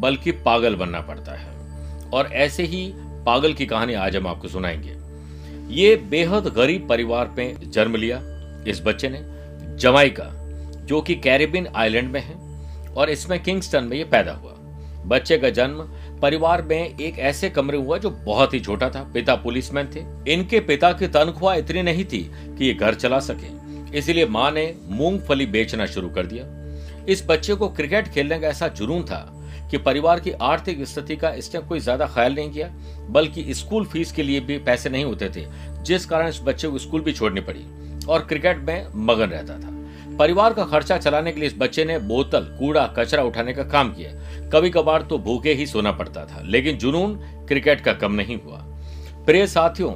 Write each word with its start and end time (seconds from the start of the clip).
बल्कि 0.00 0.32
पागल 0.32 0.74
बनना 0.74 1.00
पड़ता 1.00 1.32
है। 1.32 1.50
और 2.10 2.26
ऐसे 2.32 2.62
ही 2.62 2.92
पागल 2.96 3.52
की 3.52 3.66
कहानी 3.66 3.94
आज 3.94 4.16
हम 4.16 4.26
आपको 4.26 4.48
सुनाएँगे। 4.48 5.00
ये 5.74 5.96
बेहद 5.96 6.44
गरीब 6.46 6.88
परिवार 6.88 7.34
में 7.38 7.70
जन्म 7.70 7.96
लिया 7.96 8.20
इस 8.70 8.82
बच्चे 8.84 9.08
ने, 9.08 9.20
जमाइका, 9.76 10.30
जो 10.84 11.00
कि 11.00 11.14
कैरेबियन 11.14 11.68
आइलैंड 11.76 12.10
में 12.10 12.20
है 12.20 12.34
और 12.94 13.10
इसमें 13.10 13.42
किंगस्टन 13.42 13.84
में 13.84 13.96
ये 13.96 14.04
पैदा 14.04 14.32
हुआ। 14.32 14.52
बच्चे 15.06 15.38
का 15.38 15.50
जन्म 15.50 15.78
परिवार 16.20 16.62
में 16.62 16.98
एक 16.98 17.18
ऐसे 17.18 17.50
कमरे 17.50 17.78
हुआ 17.78 17.98
जो 17.98 18.10
बहुत 18.10 18.54
ही 18.54 18.60
छोटा 18.60 18.90
था। 18.90 19.10
पिता 19.14 19.34
पुलिसमैन 19.34 19.86
थे। 19.86 20.32
इनके 20.32 20.60
पिता 20.60 20.92
की 20.92 21.06
तनख्वाह 21.06 21.54
इतनी 21.54 21.82
नहीं 21.82 22.04
थी 22.04 22.30
कि 22.34 22.64
ये 22.64 22.74
घर 22.74 22.94
चला 22.94 23.20
सके। 23.20 23.60
इसलिए 23.98 24.26
माँ 24.26 24.50
ने 24.50 24.74
मूंगफली 24.88 25.46
बेचना 25.46 25.86
शुरू 25.86 26.08
कर 26.08 26.26
दिया। 26.26 26.44
इस 27.08 27.24
बच्चे 27.28 27.54
को 27.54 27.68
क्रिकेट 27.68 28.08
खेलने 28.08 28.38
का 28.38 28.48
ऐसा 28.48 28.68
जुनून 28.68 29.02
था 29.02 29.39
कि 29.70 29.78
परिवार 29.78 30.20
की 30.20 30.30
आर्थिक 30.32 30.84
स्थिति 30.84 31.16
का 31.16 31.30
इसने 31.32 31.60
कोई 31.60 31.80
ज़्यादा 31.80 32.06
ख्याल 32.06 32.34
नहीं 32.34 32.50
किया, 32.50 32.70
बल्कि 33.10 33.54
स्कूल 33.54 33.84
फ़ीस 33.86 34.12
के 34.12 34.22
लिए 34.22 34.40
भी 34.40 34.58
पैसे 34.60 34.90
नहीं 34.90 35.04
होते 35.04 35.28
थे, 35.28 35.44
जिस 35.82 36.06
कारण 36.06 36.28
इस 36.28 36.40
बच्चे 36.42 36.68
को 36.68 36.78
स्कूल 36.78 37.00
भी 37.00 37.12
छोड़नी 37.12 37.40
पड़ी 37.40 37.64
और 38.06 38.26
क्रिकेट 38.26 38.58
में 38.58 38.86
मगन 38.96 39.28
रहता 39.28 39.58
था। 39.58 39.78
परिवार 40.18 40.54
का 40.54 40.64
खर्चा 40.64 40.96
चलाने 40.98 41.32
के 41.32 41.40
लिए 41.40 41.48
इस 41.48 41.54
बच्चे 41.58 41.84
ने 41.84 41.98
बोतल, 42.00 42.44
कूड़ा, 42.58 42.86
कचरा 42.98 43.22
उठाने 43.22 43.52
का 43.52 43.62
काम 43.64 43.92
किया। 43.92 44.10
कभी 44.50 44.70
कभार 44.70 45.02
तो 45.02 45.18
भूखे 45.18 45.52
ही 45.54 45.66
सोना 45.66 45.92
पड़ता 45.92 46.24
था, 46.26 46.42
लेकिन 46.42 46.78
जुनून 46.78 47.14
क्रिकेट 47.48 47.80
का 47.80 47.92
कम 47.94 48.12
नहीं 48.12 48.38
हुआ। 48.38 48.58
प्रिय 49.26 49.46
साथियों, 49.46 49.94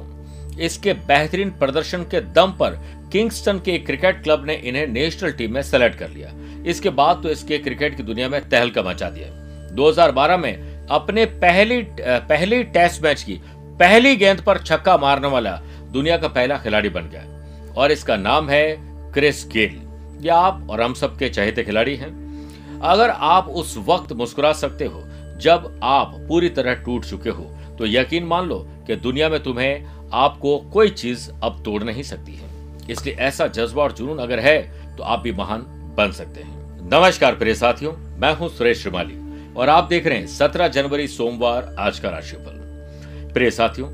इसके 0.57 0.93
बेहतरीन 0.93 1.49
प्रदर्शन 1.51 2.03
के 2.03 2.21
दम 2.33 2.51
पर 2.51 2.79
किंगस्टन 3.11 3.59
के 3.59 3.77
क्रिकेट 3.79 4.23
क्लब 4.23 4.45
ने 4.45 4.53
इन्हें 4.55 4.87
नेशनल 4.87 5.31
टीम 5.31 5.53
में 5.53 5.61
सेलेक्ट 5.63 5.97
कर 5.99 6.09
लिया। 6.09 6.31
इसके 6.65 6.89
बाद 6.91 7.21
तो 7.23 7.29
इसके 7.29 7.57
क्रिकेट 7.57 7.97
की 7.97 8.03
दुनिया 8.03 8.29
में 8.29 8.41
तहलका 8.49 8.83
मचा 8.83 9.09
दिया। 9.09 9.27
2012 9.75 10.37
में 10.37 10.87
अपने 10.87 11.25
पहली 11.25 11.81
पहली 11.99 12.63
टेस्ट 12.65 13.03
मैच 13.03 13.23
की 13.23 13.39
पहली 13.79 14.15
गेंद 14.15 14.41
पर 14.41 14.57
छक्का 14.59 14.97
मारने 14.97 15.27
वाला 15.27 15.55
दुनिया 15.91 16.17
का 16.17 16.27
पहला 16.29 16.57
खिलाड़ी 16.57 16.89
बन 16.89 17.09
गया 17.13 17.73
और 17.73 17.91
इसका 17.91 18.15
नाम 18.17 18.49
है 18.49 18.75
क्रिस 19.13 19.45
गेल। 19.47 19.81
ये 20.23 20.29
आप 20.29 20.67
और 20.69 20.81
हम 20.81 20.93
सबके 20.93 21.29
चहेते 21.29 21.63
खिलाड़ी 21.63 21.95
हैं। 21.95 22.79
अगर 22.83 23.09
आप 23.09 23.47
उस 23.49 23.75
वक्त 23.87 24.13
मुस्कुरा 24.13 24.51
सकते 24.53 24.85
हो, 24.85 25.01
जब 25.37 25.79
आप 25.83 26.15
पूरी 26.27 26.49
तरह 26.49 26.73
टूट 26.75 27.05
चुके 27.05 27.29
हो 27.29 27.43
तो 27.77 27.85
यकीन 27.87 28.23
मान 28.23 28.47
लो 28.47 28.59
कि 28.87 28.95
दुनिया 28.97 29.29
में 29.29 29.41
तुम्हें 29.43 30.09
आपको 30.13 30.57
कोई 30.73 30.89
चीज़ 30.91 31.29
अब 31.43 31.61
तोड़ 31.65 31.83
नहीं 31.83 32.03
सकती 32.03 32.35
है। 32.35 32.49
इसलिए 32.89 33.15
ऐसा 33.21 33.47
जज्बा 33.49 33.83
और 33.83 33.91
जुनून 33.91 34.19
अगर 34.19 34.39
है 34.39 34.57
तो 34.97 35.03
आप 35.03 35.19
भी 35.19 35.31
महान 35.33 35.65
बन 35.97 36.11
सकते 36.11 36.41
हैं। 36.41 36.53
नमस्कार 36.91 37.35
प्रिय 37.35 37.53
साथियों, 37.55 37.93
मैं 38.17 38.33
हूँ 38.35 38.49
सुरेश 38.49 38.81
श्रीमाली। 38.81 39.24
और 39.57 39.69
आप 39.69 39.87
देख 39.89 40.07
रहे 40.07 40.17
हैं 40.17 40.27
सत्रह 40.27 40.67
जनवरी 40.67 41.07
सोमवार 41.07 41.75
आज 41.79 41.99
का 41.99 42.09
राशिफल। 42.09 43.31
प्रिय 43.33 43.51
साथियों, 43.51 43.89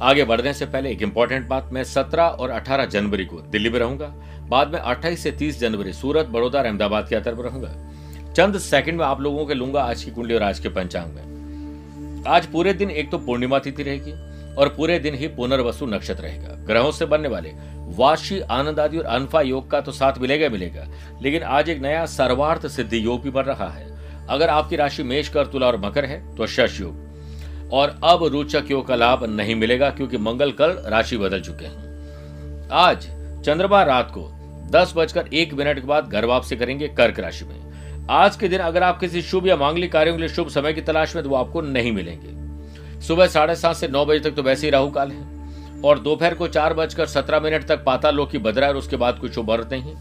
आगे 0.00 0.24
बढ़ने 0.24 0.52
से 0.54 0.66
पहले 0.66 0.90
एक 0.90 1.02
इंपॉर्टेंट 1.02 1.46
बात, 1.48 1.68
मैं 1.72 1.82
सत्रह 1.84 2.22
और 2.22 2.50
अठारह 2.50 2.84
जनवरी 2.86 3.24
को 3.24 3.40
दिल्ली 3.42 3.70
में 3.70 3.78
रहूँगा, 3.78 4.06
बाद 4.48 4.72
में 4.72 4.78
अट्ठाईस 4.80 5.22
से 5.22 5.30
तीस 5.32 5.58
जनवरी 5.60 5.92
सूरत, 5.92 6.26
बड़ौदा 6.26 6.58
और 6.58 6.66
अहमदाबाद 6.66 7.08
की 7.08 7.14
यात्रा 7.14 7.34
पर 7.34 7.42
रहूँगा। 7.42 8.32
चंद 8.32 8.58
सेकंड 8.58 8.98
में 8.98 9.04
आप 9.04 9.20
लोगों 9.20 9.46
के 9.46 9.54
लूँगा 9.54 9.82
आज 9.82 10.04
की 10.04 10.10
कुंडली 10.10 10.34
और 10.34 10.42
आज 10.42 10.58
के 10.58 10.68
पंचांग 10.68 11.12
में। 11.12 12.24
आज 12.28 12.46
पूरे 12.46 12.72
दिन 12.74 12.90
एक 12.90 13.10
तो 13.10 13.18
पूर्णिमा 13.18 13.58
तिथि 13.58 13.82
रहेगी 13.82 14.12
और 14.54 14.68
पूरे 14.68 14.98
दिन 14.98 15.14
ही 15.14 15.28
पुनर्वसु 15.28 15.86
नक्षत्र 15.86 16.22
रहेगा। 16.22 16.54
ग्रहों 16.66 16.90
से 16.92 17.06
बनने 17.06 17.28
वाले 17.28 17.52
वाशी 17.96 18.40
आनंद 18.40 18.80
आदि 18.80 18.98
और 18.98 19.04
अनफा 19.06 19.40
योग 19.40 19.70
का 19.70 19.80
तो 19.80 19.92
साथ 19.92 20.18
मिलेगा 20.18 20.48
मिलेगा, 20.48 20.86
लेकिन 21.22 21.42
आज 21.42 21.68
एक 21.68 21.82
नया 21.82 22.06
सर्वार्थ 22.06 22.66
सिद्धि 22.68 23.04
योग 23.04 23.22
भी 23.22 23.30
बन 23.30 23.42
रहा 23.42 23.68
है। 23.68 23.94
अगर 24.28 24.48
आपकी 24.48 24.76
राशि 24.76 25.02
मेष 25.02 25.28
कर, 25.28 25.46
तुला 25.46 25.66
और 25.66 25.76
मकर 25.76 26.04
है 26.04 26.36
तो 26.36 26.46
शश 26.46 26.80
योग। 26.80 27.70
और 27.72 27.98
अब 28.04 28.24
रोचक 28.24 28.70
योग 28.70 28.86
का 28.86 28.94
लाभ 28.94 29.24
नहीं 29.26 29.54
मिलेगा, 29.54 29.90
क्योंकि 29.90 30.18
मंगल 30.18 30.52
कल 30.52 30.70
राशि 30.86 31.16
बदल 31.16 31.40
चुके 31.40 31.64
हैं। 31.64 32.68
आज 32.72 33.06
चंद्रमा 33.44 33.82
रात 33.82 34.10
को 34.10 34.28
दस 34.70 34.92
बजकर 34.96 35.28
एक 35.32 35.54
मिनट 35.54 35.80
के 35.80 35.86
बाद 35.86 36.08
घर 36.08 36.24
वापसी 36.24 36.56
करेंगे 36.56 36.88
कर्क 36.88 37.20
राशि 37.20 37.44
में। 37.44 38.06
आज 38.10 38.36
के 38.36 38.48
दिन 38.48 38.60
अगर 38.60 38.82
आप 38.82 38.98
किसी 39.00 39.22
शुभ 39.22 39.46
या 39.46 39.56
मांगलिक 39.56 39.92
कार्यों 39.92 40.14
के 40.14 40.20
लिए 40.20 40.28
शुभ 40.28 40.48
समय 40.48 40.72
की 40.72 40.80
तलाश 40.80 41.14
में 41.16 41.22
तो 41.24 41.30
वो 41.30 41.36
आपको 41.36 41.60
नहीं 41.60 41.92
मिलेंगे। 41.92 43.00
सुबह 43.00 43.26
साढ़े 43.26 43.56
सात 43.56 43.76
से 43.76 43.88
नौ 43.88 44.04
बजे 44.06 44.20
तक 44.20 44.36
तो 44.36 44.42
वैसे 44.42 44.66
ही 44.66 44.70
राहु 44.70 44.90
काल 44.90 45.10
है। 45.10 45.82
और 45.82 45.98
दोपहर 45.98 46.34
को 46.34 46.48
चार 46.48 46.74
बजकर 46.74 47.06
सत्रह 47.06 47.40
मिनट 47.40 47.66
तक 47.66 47.84
पाताल 47.84 48.14
लोक 48.14 48.30
की 48.30 48.38
बदरा 48.38 48.68
और 48.68 48.76
उसके 48.76 48.96
बाद 48.96 49.18
कुछ 49.18 49.32
शुभ 49.32 49.50
अर्थ 49.50 49.72
नहीं 49.72 49.94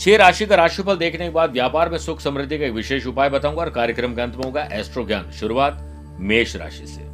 छह 0.00 0.16
राशि 0.16 0.46
का 0.46 0.54
राशिफल 0.54 0.96
देखने 0.96 1.24
के 1.24 1.30
बाद 1.30 1.52
व्यापार 1.52 1.88
में 1.88 1.98
सुख 1.98 2.20
समृद्धि 2.20 2.58
का 2.58 2.64
एक 2.64 2.72
विशेष 2.72 3.06
उपाय 3.06 3.30
बताऊँगा 3.30 3.60
और 3.60 3.70
कार्यक्रम 3.70 4.14
के 4.14 4.22
अंत 4.22 4.36
में 4.36 4.44
होगा 4.44 4.68
एस्ट्रो 4.72 5.06
ज्ञान 5.06 5.30
शुरुआत 5.30 5.82
मेष 6.20 6.56
राशि 6.56 6.86
से। 6.86 7.04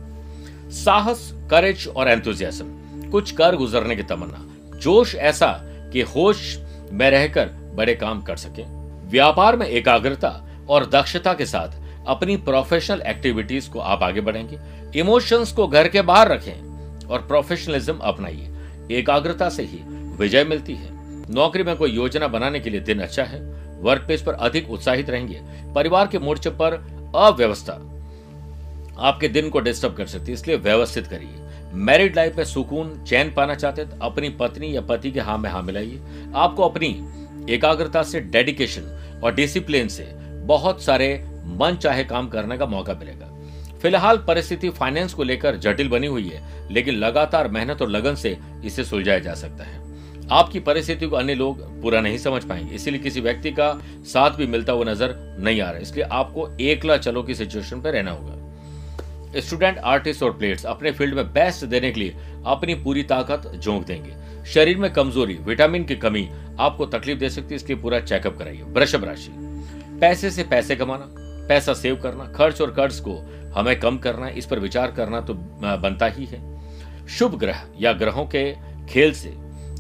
साहस 0.75 1.33
करेज 1.51 1.87
और 1.97 2.09
एंथुजियाज्म 2.09 3.11
कुछ 3.11 3.31
कर 3.31 3.57
गुजरने 3.57 3.97
की 3.97 4.03
तमन्ना। 4.03 4.79
जोश 4.79 5.15
ऐसा 5.15 5.53
कि 5.93 6.01
होश 6.01 6.59
में 6.93 7.11
रहकर 7.11 7.49
बड़े 7.75 7.95
काम 7.95 8.23
कर 8.23 8.37
सके। 8.37 8.63
व्यापार 9.09 9.57
में 9.57 9.67
एकाग्रता 9.67 10.49
और 10.69 10.87
दक्षता 10.87 11.35
के 11.35 11.47
साथ 11.47 11.81
अपनी 12.07 12.37
प्रोफेशनल 12.37 13.01
एक्टिविटीज़ 13.01 13.71
को 13.71 13.81
आप 13.81 14.03
आगे 14.03 14.21
बढ़ेंगे। 14.21 14.59
इमोशंस 15.01 15.53
को 15.53 15.67
घर 15.69 15.89
के 15.89 16.03
बाहर 16.03 16.29
रखें 16.29 17.07
और 17.07 17.19
प्रोफेशनलिज्म 17.19 17.99
अपनाइए। 17.99 18.51
एकाग्रता 18.91 19.49
से 19.49 19.63
ही 19.63 19.79
विजय 20.17 20.45
मिलती 20.45 20.75
है। 20.75 20.92
नौकरी 21.31 21.63
में 21.63 21.77
कोई 21.77 21.91
योजना 21.91 22.29
बनाने 22.29 22.61
के 22.61 22.71
लिए 22.71 22.81
दिन 22.81 23.01
अच्छा 23.01 23.25
है 23.25 23.41
वर्क 23.81 24.03
प्लेस 24.03 24.23
पर 24.23 24.33
अधिक 24.33 24.71
उत्साहित 24.71 25.11
रहेंगे, 25.11 25.41
परिवार 25.75 26.07
के 26.07 26.19
मोर्चे 26.19 26.51
पर 26.53 26.75
अव्यवस्था। 27.17 27.73
आपके 29.01 29.29
दिन 29.29 29.49
को 29.51 29.61
डिस्टर्ब 29.61 29.95
कर 29.95 30.07
सकती 30.07 30.27
है, 30.27 30.33
इसलिए 30.33 30.57
व्यवस्थित 30.57 31.07
करिए। 31.07 31.41
मैरिड 31.75 32.17
लाइफ 32.17 32.37
में 32.37 32.45
सुकून, 32.45 32.93
चैन 33.05 33.33
पाना 33.35 33.55
चाहते 33.55 33.85
तो 33.85 33.97
अपनी 34.03 34.29
पत्नी 34.31 34.75
या 34.77 34.81
पति 34.81 35.11
के 35.11 35.21
हाँ 35.21 35.37
में 35.39 35.51
हाँ 35.51 35.63
मिलाइए। 35.63 36.01
आपको 36.35 36.69
अपनी 36.69 36.89
एकाग्रता 37.51 38.03
से 38.03 38.21
डेडिकेशन 38.23 39.21
और 39.25 39.35
डिसिप्लिन 39.35 39.89
से 39.89 40.11
बहुत 40.47 40.83
सारे 40.83 41.15
मन 41.59 41.77
चाहे 41.77 42.05
काम 42.05 42.29
करने 42.29 42.59
का 42.59 42.67
मौका 42.67 42.95
मिलेगा। 42.95 43.29
फ़िलहाल 43.83 44.19
परिस्थिति 44.19 44.71
फाइनेंस 44.71 45.15
को 45.15 45.23
लेकर 45.23 45.57
जटिल 45.57 45.89
बनी 45.89 46.07
हुई 46.07 46.29
है, 46.29 46.43
लेकिन 46.71 46.95
लगातार 46.95 47.49
मेहनत 47.49 47.83
और 47.83 47.89
लगन 47.89 48.15
से 48.15 48.37
इसे 48.65 48.85
सुलझाया 48.85 49.19
जा 49.19 49.35
सकता 49.35 49.65
है। 49.65 49.82
आपकी 50.33 50.61
परिस्थिति 50.61 51.07
को 51.07 51.17
अन्य 51.17 51.35
लोग 51.35 51.61
पूरा 51.83 52.01
नहीं 52.01 52.19
समझ 52.19 52.43
पाएँगे। 52.45 52.75
इसीलिए 52.75 53.01
किसी 53.01 53.21
व्यक्ति 53.21 53.51
का 53.51 53.73
साथ 54.07 54.37
भी 54.37 54.47
मिलता 54.47 54.73
हुआ 54.73 54.85
नज़र 54.85 55.15
नहीं 55.41 55.61
आ 55.61 55.71
रहा 55.71 55.81
इसलिए 55.81 56.05
आपको 56.05 56.49
एकला 56.61 56.97
चलो 56.97 57.23
की 57.23 57.35
सिचुएशन 57.35 57.81
पर 57.81 57.93
रहना 57.93 58.11
होगा। 58.11 59.41
स्टूडेंट 59.41 59.79
आर्टिस्ट 59.79 60.23
और 60.23 60.33
प्लेयर्स 60.33 60.65
अपने 60.67 60.91
फ़ील्ड 60.93 61.15
में 61.15 61.33
बेस्ट 61.33 61.65
देने 61.65 61.91
के 61.91 62.01
लिए 62.01 62.17
अपनी 62.47 62.75
पूरी 62.75 63.03
ताकत 63.03 63.51
झोंक 63.57 63.87
देंगे। 63.87 64.15
शरीर 64.45 64.79
में 64.79 64.93
कमज़ोरी 64.93 65.35
विटामिन 65.43 65.85
की 65.85 65.97
कमी 65.97 66.29
आपको 66.61 66.87
तकलीफ़ 66.87 67.19
दे 67.19 67.31
सकती 67.31 67.55
है। 67.55 67.57
इसलिए 67.57 67.79
पूरा 67.79 68.01
चेकअप 68.01 68.39
कराइए। 68.39 68.63
वृषभ 68.69 69.05
राशि। 69.05 69.33
पैसे 70.01 70.31
से 70.31 70.43
पैसे 70.45 70.77
कमाना, 70.77 71.07
पैसा 71.49 71.75
सेव 71.75 71.97
करना, 71.97 72.25
खर्च 72.33 72.61
और 72.61 72.71
कर्ज 72.71 72.99
को 73.01 73.15
हमें 73.55 73.79
कम 73.81 73.99
करना, 73.99 74.29
इस 74.29 74.47
पर 74.47 74.59
विचार 74.59 74.93
करना 74.93 75.21
तो 75.21 75.35
बनता 75.35 76.07
ही 76.09 76.25
है। 76.25 76.41
शुभ 77.09 77.39
ग्रह 77.39 77.63
या 77.81 77.93
ग्रहों 77.93 78.25
के 78.27 78.53
खेल 78.87 79.13
से 79.13 79.35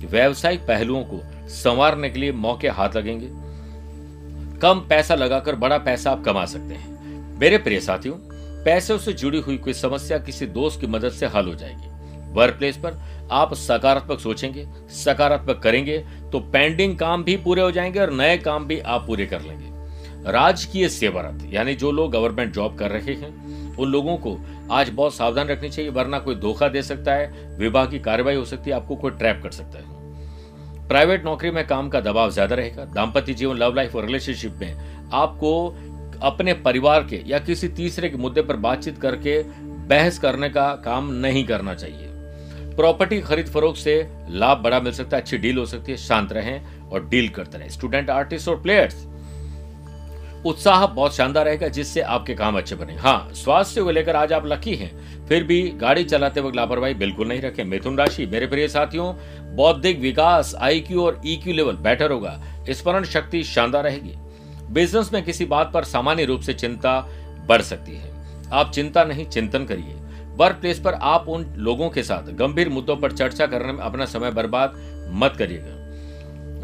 व्यवसायिक 0.07 0.61
पहलुओं 0.61 1.03
को 1.05 1.21
संवारने 1.49 2.11
के 2.11 2.19
लिए 2.19 2.33
मौके 2.33 2.69
हाथ 2.69 2.97
लगेंगे। 2.97 3.29
कम 4.59 4.81
पैसा 4.81 5.15
लगाकर 5.15 5.55
बड़ा 5.55 5.79
पैसा 5.79 6.11
आप 6.11 6.25
कमा 6.25 6.45
सकते 6.45 6.75
हैं। 6.75 7.39
मेरे 7.41 7.59
प्रिय 7.59 7.81
साथियों, 7.81 8.15
पैसे 8.65 8.99
से 8.99 9.13
जुड़ी 9.13 9.41
हुई 9.41 9.57
कोई 9.59 9.73
समस्या 9.73 10.19
किसी 10.19 10.47
दोस्त 10.47 10.81
की 10.81 10.87
मदद 10.87 11.11
से 11.11 11.27
हल 11.27 11.47
हो 11.47 11.55
जाएगी। 11.55 11.91
वर्क 12.33 12.55
प्लेस 12.55 12.77
पर 12.77 13.01
आप 13.33 13.55
सकारात्मक 13.55 14.21
सोचेंगे, 14.21 14.67
सकारात्मक 14.91 15.59
करेंगे 15.59 15.99
तो 16.33 16.41
पेंडिंग 16.41 16.97
काम 16.99 17.25
भी 17.25 17.37
पूरे 17.37 17.63
हो 17.63 17.71
जाएँगे 17.71 18.01
और 18.01 18.11
नए 18.11 18.37
काम 18.39 18.67
भी 18.67 18.79
आप 18.81 19.07
पूरे 19.07 19.27
कर 19.27 19.41
लेंगे। 19.41 19.71
राजकीय 20.33 20.89
सेवारत, 20.89 21.47
यानी 21.51 21.75
जो 21.75 21.91
लोग 21.91 22.13
गवर्नमेंट 22.13 22.53
जॉब 22.55 22.79
कर 22.79 22.91
रहे 22.91 23.15
हैं, 23.15 23.77
उन 23.77 23.91
लोगों 23.91 24.17
को 24.17 24.39
आज 24.71 24.91
बहुत 24.91 25.15
सावधान 25.15 25.49
रखनी 25.49 25.69
चाहिए, 25.71 25.91
वरना 25.91 26.19
कोई 26.19 26.35
धोखा 26.35 26.69
दे 26.69 26.83
सकता 26.83 27.15
है 27.15 27.57
विभाग 27.59 27.91
की 27.91 27.99
कार्रवाई 27.99 28.35
हो 28.35 28.45
सकती 28.45 28.71
है, 28.71 28.77
आपको 28.77 28.97
कोई 28.97 29.11
ट्रैप 29.11 29.41
कर 29.43 29.51
सकता 29.51 29.79
है। 29.79 29.92
प्राइवेट 30.89 31.25
नौकरी 31.25 31.51
में 31.51 31.67
काम 31.67 31.89
का 31.89 32.01
दबाव 32.01 32.31
ज़्यादा 32.31 32.55
रहेगा 32.55 32.85
दाम्पत्य 32.95 33.35
जीवन 33.35 33.57
लव 33.57 33.75
लाइफ 33.75 33.97
और 33.97 34.05
रिलेशनशिप 34.05 34.57
में 34.61 35.11
आपको 35.13 35.53
अपने 36.23 36.53
परिवार 36.55 37.03
के 37.03 37.23
या 37.27 37.39
किसी 37.39 37.69
तीसरे 37.71 38.09
के 38.09 38.17
मुद्दे 38.17 38.43
पर 38.43 38.57
बातचीत 38.59 38.99
करके 38.99 39.43
बहस 39.89 40.19
करने 40.19 40.49
का 40.49 40.69
काम 40.85 41.11
नहीं 41.15 41.45
करना 41.45 41.75
चाहिए। 41.75 42.09
प्रॉपर्टी 42.77 43.21
खरीद 43.21 43.49
फरोख 43.49 43.77
से 43.77 43.97
लाभ 44.31 44.59
बड़ा 44.59 44.81
मिल 44.81 44.93
सकता 44.93 45.17
है, 45.17 45.23
अच्छी 45.23 45.39
डील 45.39 45.59
हो 45.59 45.65
सकती 45.67 45.93
है, 45.93 45.99
शांत 45.99 46.33
रहें 46.33 46.89
और 46.89 47.09
डील 47.09 47.29
करते 47.29 47.59
रहें। 47.59 47.69
स्टूडेंट 47.69 48.11
आर्टिस्ट 48.11 48.49
और 48.49 48.61
प्लेयर्स 48.63 49.05
उत्साह 50.47 50.87
बहुत 50.87 51.15
शानदार 51.15 51.45
रहेगा, 51.45 51.69
जिससे 51.69 52.01
आपके 52.01 52.35
काम 52.35 52.57
अच्छे 52.57 52.75
बने। 52.75 52.97
हाँ 52.97 53.31
स्वास्थ्य 53.35 53.83
को 53.83 53.91
लेकर 53.91 54.17
आज 54.17 54.33
आप 54.33 54.47
लकी 54.47 54.75
हैं। 54.75 55.27
फिर 55.27 55.45
भी 55.45 55.63
गाड़ी 55.71 56.05
चलाते 56.05 56.41
वक्त 56.41 56.57
लापरवाही 56.57 56.95
बिल्कुल 56.95 57.29
नहीं 57.29 57.41
रखें। 57.41 57.65
मिथुन 57.65 57.99
राशि, 57.99 58.27
मेरे 58.27 58.47
प्रिय 58.47 58.69
साथियों, 58.69 59.15
बौद्धिक 59.57 60.01
विकास 60.01 60.55
आईक्यू 60.55 61.05
और 61.05 61.21
ईक्यू 61.27 61.55
लेवल 61.55 61.77
बेटर 61.77 62.11
होगा। 62.11 62.41
स्मरण 62.71 63.05
शक्ति 63.05 63.43
शानदार 63.45 63.85
रहेगी। 63.85 64.15
बिज़नेस 64.73 65.11
में 65.13 65.23
किसी 65.23 65.45
बात 65.45 65.71
पर 65.73 65.85
सामान्य 65.85 66.25
रूप 66.25 66.41
से 66.41 66.55
चिंता 66.55 67.01
बढ़ 67.47 67.63
सकती 67.63 67.97
है। 67.97 68.11
आप 68.53 68.71
चिंता 68.71 69.05
नहीं, 69.05 69.27
चिंतन 69.27 69.65
करिए। 69.65 69.95
वर्क 70.37 70.57
प्लेस 70.57 70.79
पर 70.79 70.95
आप 70.95 71.29
उन 71.29 71.47
लोगों 71.57 71.91
के 71.91 72.03
साथ 72.03 72.33
गंभीर 72.33 72.69
मुद्दों 72.69 72.97
पर 72.97 73.13
चर्चा 73.13 73.47
करने 73.47 73.73
में 73.73 73.81
अपना 73.81 74.05
समय 74.05 74.31
बर्बाद 74.31 74.75
मत 75.13 75.35
करिएगा। 75.39 75.82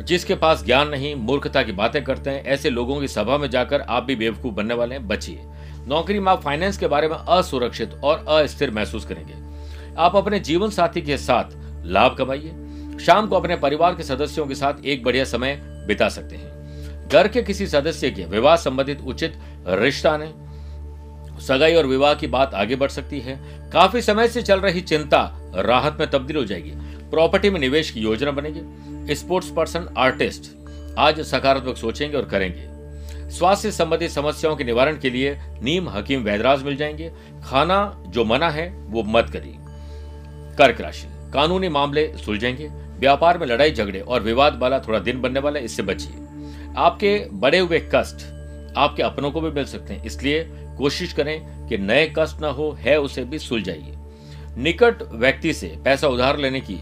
जिसके 0.03 0.35
पास 0.35 0.65
ज्ञान 0.65 0.89
नहीं, 0.89 1.15
मूर्खता 1.15 1.63
की 1.63 1.73
बातें 1.73 2.05
करते 2.05 2.31
हैं, 2.31 2.45
ऐसे 2.45 2.71
लोगों 2.71 3.01
की 3.01 3.09
सभा 3.09 3.39
में 3.39 3.51
जाकर 3.51 3.81
आप 3.81 4.05
भी 4.05 4.17
बेवकूफ़ 4.17 4.55
बनने 4.55 4.75
वाले 4.75 4.95
हैं, 4.95 5.09
बचिए। 5.09 5.41
नौकरी 5.87 6.21
में 6.21 6.33
आप 6.33 6.43
फाइनेंस 6.43 6.79
के 6.79 6.87
बारे 6.87 7.09
में 7.09 7.17
असुरक्षित 7.17 7.95
और 8.05 8.25
अस्थिर 8.29 8.71
महसूस 8.71 9.05
करेंगे। 9.05 9.35
आप 9.99 10.17
अपने 10.17 10.41
जीवन 10.41 10.71
साथी 10.71 11.03
के 11.03 11.19
साथ 11.19 11.45
लाभ 11.87 12.17
कमाइए। 12.17 12.51
शाम 12.99 13.27
को 13.27 13.37
अपने 13.37 13.57
परिवार 13.57 13.95
के 13.95 14.03
सदस्यों 14.03 14.47
के 14.47 14.55
साथ 14.55 14.85
एक 14.85 15.05
बढ़िया 15.05 15.25
समय 15.25 15.61
बिता 15.63 16.09
सकते 16.09 16.37
हैं। 16.37 16.59
घर 17.09 17.29
के 17.29 17.43
किसी 17.43 17.67
सदस्य 17.67 18.11
के 18.11 18.25
विवाह 18.25 18.57
संबंधित 18.57 19.01
उचित 19.01 19.39
रिश्ता 19.69 20.17
ने 20.17 20.33
सगाई 21.41 21.75
और 21.75 21.87
विवाह 21.87 22.15
की 22.15 22.27
बात 22.27 22.55
आगे 22.55 22.77
बढ़ 22.77 22.91
सकती 22.91 23.21
है। 23.21 23.39
काफ़ी 23.71 24.03
समय 24.03 24.29
से 24.29 24.43
चल 24.43 24.61
रही 24.61 24.81
चिंता 24.81 25.53
राहत 25.55 25.97
में 26.01 26.11
तब्दील 26.11 26.37
हो 26.37 26.45
जाएगी। 26.45 26.71
प्रॉपर्टी 27.11 27.51
में 27.51 27.61
निवेश 27.61 27.91
की 27.91 28.01
योजना 28.01 28.31
बनेगी। 28.31 28.61
स्पोर्ट्स 29.15 29.51
पर्सन 29.51 29.95
आर्टिस्ट, 29.99 30.51
आज 30.99 31.21
सकारात्मक 31.21 31.77
सोचेंगे 31.77 32.17
और 32.17 32.25
करेंगे। 32.25 32.79
स्वास्थ्य 33.31 33.71
संबंधी 33.71 34.09
समस्याओं 34.09 34.57
के 34.57 34.65
निवारण 34.65 34.99
के 34.99 35.11
लिए 35.11 35.39
नीम 35.63 35.89
हकीम 35.89 36.23
वैदराज 36.23 36.63
मिल 36.63 36.77
जाएँगे। 36.77 37.13
खाना 37.45 38.05
जो 38.07 38.25
मना 38.25 38.51
है, 38.51 38.71
वो 38.71 39.03
मत 39.03 39.31
करिए। 39.31 39.55
कर्क 40.57 40.81
राशि, 40.81 41.33
कानूनी 41.33 41.69
मामले 41.69 42.13
सुलझेंगे। 42.17 42.69
व्यापार 42.99 43.39
में 43.39 43.47
लड़ाई 43.47 43.73
झगड़े 43.73 44.01
और 44.01 44.23
विवाद 44.23 44.59
वाला 44.59 44.79
थोड़ा 44.79 44.99
दिन 44.99 45.21
बनने 45.21 45.41
वाला 45.41 45.61
इससे 45.61 45.83
बचिए। 45.83 46.13
आपके 46.77 47.29
बड़े 47.33 47.59
हुए 47.59 47.89
कष्ट, 47.95 48.17
आपके 48.77 49.03
अपनों 49.03 49.31
को 49.31 49.41
भी 49.41 49.51
मिल 49.51 49.65
सकते 49.65 49.95
हैं। 49.95 50.05
इसलिए 50.05 50.49
कोशिश 50.51 51.13
करें 51.13 51.69
कि 51.69 51.79
नए 51.79 52.13
कष्ट 52.19 52.41
ना 52.41 52.49
हो, 52.49 52.71
है 52.71 53.01
उसे 53.01 53.25
भी 53.25 53.39
सुलझाइए। 53.39 53.95
निकट 54.57 55.03
व्यक्ति 55.03 55.53
से 55.53 55.77
पैसा 55.85 56.09
उधार 56.09 56.39
लेने 56.39 56.61
की 56.61 56.79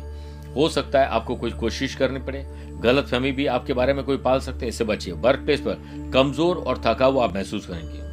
हो 0.56 0.68
सकता 0.68 1.00
है 1.00 1.06
आपको 1.08 1.34
कुछ 1.36 1.52
कोशिश 1.52 1.94
करनी 1.94 2.20
पड़े। 2.20 2.44
गलत 2.82 3.06
फहमी 3.06 3.32
भी 3.32 3.46
आपके 3.48 3.72
बारे 3.72 3.92
में 3.92 4.04
कोई 4.04 4.16
पाल 4.16 4.40
सकते 4.40 4.64
हैं, 4.64 4.68
इससे 4.68 4.84
बचिए। 4.84 5.14
वर्क 5.14 5.40
प्लेस 5.40 5.60
पर 5.60 6.10
कमज़ोर 6.12 6.56
और 6.56 6.82
थका 6.86 7.06
हुआ 7.06 7.24
आप 7.24 7.34
महसूस 7.34 7.66
करेंगे। 7.66 8.04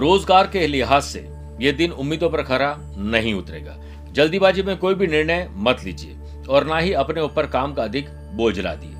रोज़गार 0.00 0.46
के 0.46 0.66
लिहाज 0.66 1.02
से 1.02 1.26
यह 1.60 1.72
दिन 1.72 1.90
उम्मीदों 1.92 2.30
पर 2.30 2.42
खरा 2.42 2.74
नहीं 2.98 3.34
उतरेगा। 3.34 3.76
जल्दीबाजी 4.12 4.62
में 4.62 4.76
कोई 4.76 4.94
भी 4.94 5.06
निर्णय 5.06 5.48
मत 5.58 5.84
लीजिए 5.84 6.16
और 6.48 6.66
ना 6.66 6.78
ही 6.78 6.92
अपने 6.94 7.20
ऊपर 7.20 7.46
काम 7.46 7.74
का 7.74 7.82
अधिक 7.82 8.08
बोझ 8.36 8.58
ला 8.58 8.74
दिए। 8.74 8.94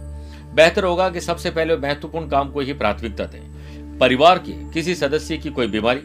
बेहतर 0.55 0.85
होगा 0.85 1.09
कि 1.11 1.21
सबसे 1.21 1.51
पहले 1.51 1.77
महत्वपूर्ण 1.77 2.29
काम 2.29 2.51
को 2.51 2.61
ही 2.61 2.73
प्राथमिकता 2.73 3.25
दें। 3.25 3.99
परिवार 3.99 4.39
के 4.39 4.53
किसी 4.73 4.95
सदस्य 4.95 5.37
की 5.37 5.51
कोई 5.51 5.67
बीमारी 5.67 6.01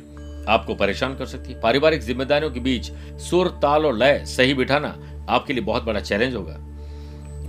आपको 0.48 0.76
परेशान 0.76 1.16
कर 1.16 1.26
सकती 1.26 1.54
है। 1.54 1.60
पारिवारिक 1.62 2.02
जिम्मेदारियों 2.02 2.52
के 2.52 2.60
बीच 2.60 2.92
सुर, 3.22 3.48
ताल 3.62 3.86
और 3.86 3.98
लय 3.98 4.24
सही 4.28 4.54
बिठाना 4.54 4.96
आपके 5.30 5.54
लिए 5.54 5.64
बहुत 5.64 5.84
बड़ा 5.84 6.00
चैलेंज 6.00 6.36
होगा। 6.36 6.58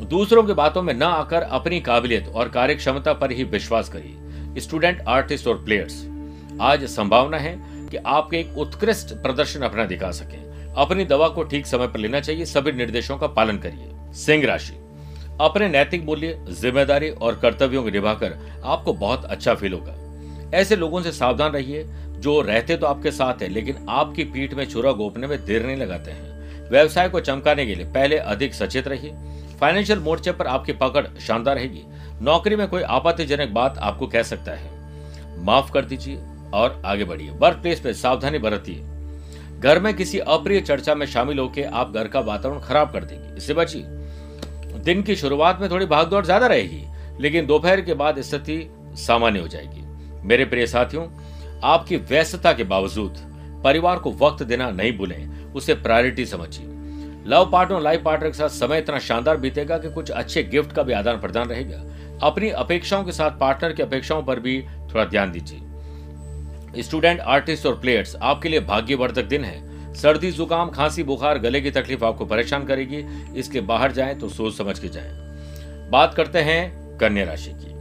दूसरों 0.07 0.43
की 0.43 0.53
बातों 0.53 0.83
में 0.83 0.93
न 0.95 1.03
आकर 1.03 1.43
अपनी 1.43 1.81
काबिलियत 1.81 2.29
और 2.29 2.49
कार्य 2.49 2.75
क्षमता 2.75 3.13
पर 3.13 3.33
ही 3.33 3.45
विश्वास 3.45 3.89
करिए। 3.89 4.61
स्टूडेंट 4.61 5.03
आर्टिस्ट 5.09 5.47
और 5.47 5.63
प्लेयर्स 5.65 6.05
आज 6.61 6.85
संभावना 6.85 7.39
है 7.39 7.55
कि 7.91 7.97
आपके 7.97 8.37
एक 8.37 8.59
उत्कृष्ट 8.59 9.15
प्रदर्शन 9.15 9.61
अपना 9.61 9.85
दिखा 9.85 10.11
सकें। 10.11 10.75
अपनी 10.75 11.05
दवा 11.05 11.29
को 11.29 11.43
ठीक 11.43 11.67
समय 11.67 11.87
पर 11.87 11.99
लेना 11.99 12.21
चाहिए, 12.21 12.45
सभी 12.45 12.73
निर्देशों 12.73 13.19
का 13.19 13.27
पालन 13.27 13.59
करिए। 13.59 14.13
सिंह 14.15 14.47
राशि, 14.47 14.75
अपने 15.41 15.69
नैतिक 15.69 16.05
मूल्य, 16.05 16.39
ज़िम्मेदारी 16.51 17.11
और 17.11 17.39
कर्तव्यों 17.39 17.83
को 17.83 17.91
निभाकर 17.91 18.39
आपको 18.65 18.93
बहुत 18.95 19.25
अच्छा 19.25 19.55
फील 19.55 19.73
होगा। 19.73 19.95
ऐसे 20.59 20.77
लोगों 20.77 21.03
से 21.03 21.13
सावधान 21.13 21.53
रहिए, 21.53 21.85
जो 22.19 22.41
रहते 22.41 22.77
तो 22.77 22.87
आपके 22.87 23.11
साथ 23.11 23.43
है, 23.43 23.49
लेकिन 23.49 23.87
आपकी 23.89 24.25
पीठ 24.25 24.55
में 24.55 24.65
छुरा 24.67 24.93
गोपने 24.93 25.27
में 25.27 25.45
देर 25.45 25.67
नहीं 25.67 25.77
लगाते 25.77 26.11
हैं। 26.11 26.38
व्यवसाय 26.71 27.09
को 27.09 27.21
चमकाने 27.21 27.67
के 27.67 27.75
लिए 27.75 27.87
पहले 27.87 28.17
अधिक 28.17 28.55
सचेत 28.55 28.89
रहिए। 28.89 29.15
फाइनेंशियल 29.61 29.99
मोर्चे 29.99 30.33
पर 30.33 30.47
आपकी 30.47 30.73
पकड़ 30.73 31.07
शानदार 31.19 31.57
रहेगी। 31.57 31.83
नौकरी 32.23 32.57
में 32.57 32.67
कोई 32.69 32.83
आपत्तिजनक 32.83 33.49
बात 33.49 33.79
आपको 33.79 34.07
कह 34.07 34.23
सकता 34.23 34.53
है। 34.53 34.77
माफ़ 35.45 35.73
कर 35.73 35.85
दीजिए 35.85 36.19
और 36.55 36.81
आगे 36.87 37.05
बढ़िए। 37.05 37.31
वर्क 37.31 37.57
प्लेस 37.57 37.81
पे 37.81 37.95
सावधानी 37.95 38.39
बरतिए। 38.39 38.83
घर 39.61 39.81
में 39.81 39.93
किसी 39.95 40.19
अप्रिय 40.19 40.61
चर्चा 40.61 40.95
में 40.95 41.07
शामिल 41.07 41.39
होकर 41.39 41.65
आप 41.65 41.93
घर 41.93 42.09
का 42.09 42.21
वातावरण 42.21 42.61
खराब 42.61 42.93
कर 42.93 43.05
देंगे। 43.05 43.37
इससे 43.37 43.55
बचिए। 43.55 43.83
दिन 44.85 45.03
की 45.03 45.17
शुरुआत 45.17 45.61
में 45.61 45.71
थोड़ी 45.71 45.87
भागदौड़ 45.87 46.25
ज़्यादा 46.25 46.47
रहेगी, 46.47 46.85
लेकिन 47.21 47.47
दोपहर 47.47 47.81
के 47.81 47.95
बाद 47.95 48.21
स्थिति 48.21 48.65
सामान्य 48.99 49.41
हो 49.41 49.49
जाएगी। 49.49 49.83
मेरे 50.27 50.45
प्रिय 50.45 50.67
साथियों, 50.67 51.07
आपकी 51.65 51.97
व्यस्तता 51.97 52.53
के 52.53 52.65
बावजूद 52.65 53.17
परिवार 53.65 53.99
को 53.99 54.13
वक्त 54.13 54.43
देना 54.43 54.71
नहीं 54.71 54.97
भूलें। 54.99 55.38
उसे 55.59 55.75
प्रायोरिटी 55.75 56.27
समझिए 56.27 56.67
लव 57.27 57.51
पार्टनर 57.53 57.77
और 57.77 57.83
लाइफ 57.83 58.03
पार्टनर 58.03 58.29
के 58.29 58.39
साथ 58.39 58.49
समय 58.49 58.79
इतना 58.79 58.99
शानदार 58.99 59.37
बीतेगा 59.37 59.79
कि 59.79 59.91
कुछ 59.91 60.11
अच्छे 60.11 60.43
गिफ्ट 60.43 60.73
का 60.73 60.83
भी 60.83 60.93
आदान 60.93 61.21
प्रदान 61.21 61.49
रहेगा। 61.49 61.83
अपनी 62.23 62.51
अपेक्षाओं 62.51 63.05
के 63.05 63.13
साथ 63.13 63.39
पार्टनर 63.39 63.73
की 63.73 63.83
अपेक्षाओं 63.83 64.23
पर 64.23 64.41
भी 64.41 64.61
थोड़ा 64.63 65.05
ध्यान 65.05 65.33
दीजिए। 65.33 66.83
स्टूडेंट 66.83 67.21
आर्टिस्ट 67.21 67.67
और 67.67 67.79
प्लेयर्स 67.81 68.17
आपके 68.17 68.49
लिए 68.49 68.61
भाग्यवर्धक 68.61 69.25
दिन 69.25 69.45
है। 69.45 69.95
सर्दी, 69.95 70.31
जुकाम, 70.31 70.71
खांसी, 70.71 71.03
बुखार, 71.03 71.39
गले 71.39 71.61
की 71.61 71.71
तकलीफ़ 71.71 72.05
आपको 72.05 72.25
परेशान 72.25 72.65
करेगी। 72.65 73.05
इसके 73.39 73.61
बाहर 73.61 73.93
जाए 73.93 74.15
तो 74.15 74.29
सोच 74.29 74.57
समझ 74.57 74.79
के 74.79 74.89
जाए। 74.89 75.11
बात 75.91 76.15
करते 76.15 76.39
हैं 76.39 76.99
कन्या 76.99 77.25
राशि 77.25 77.51
की। 77.51 77.77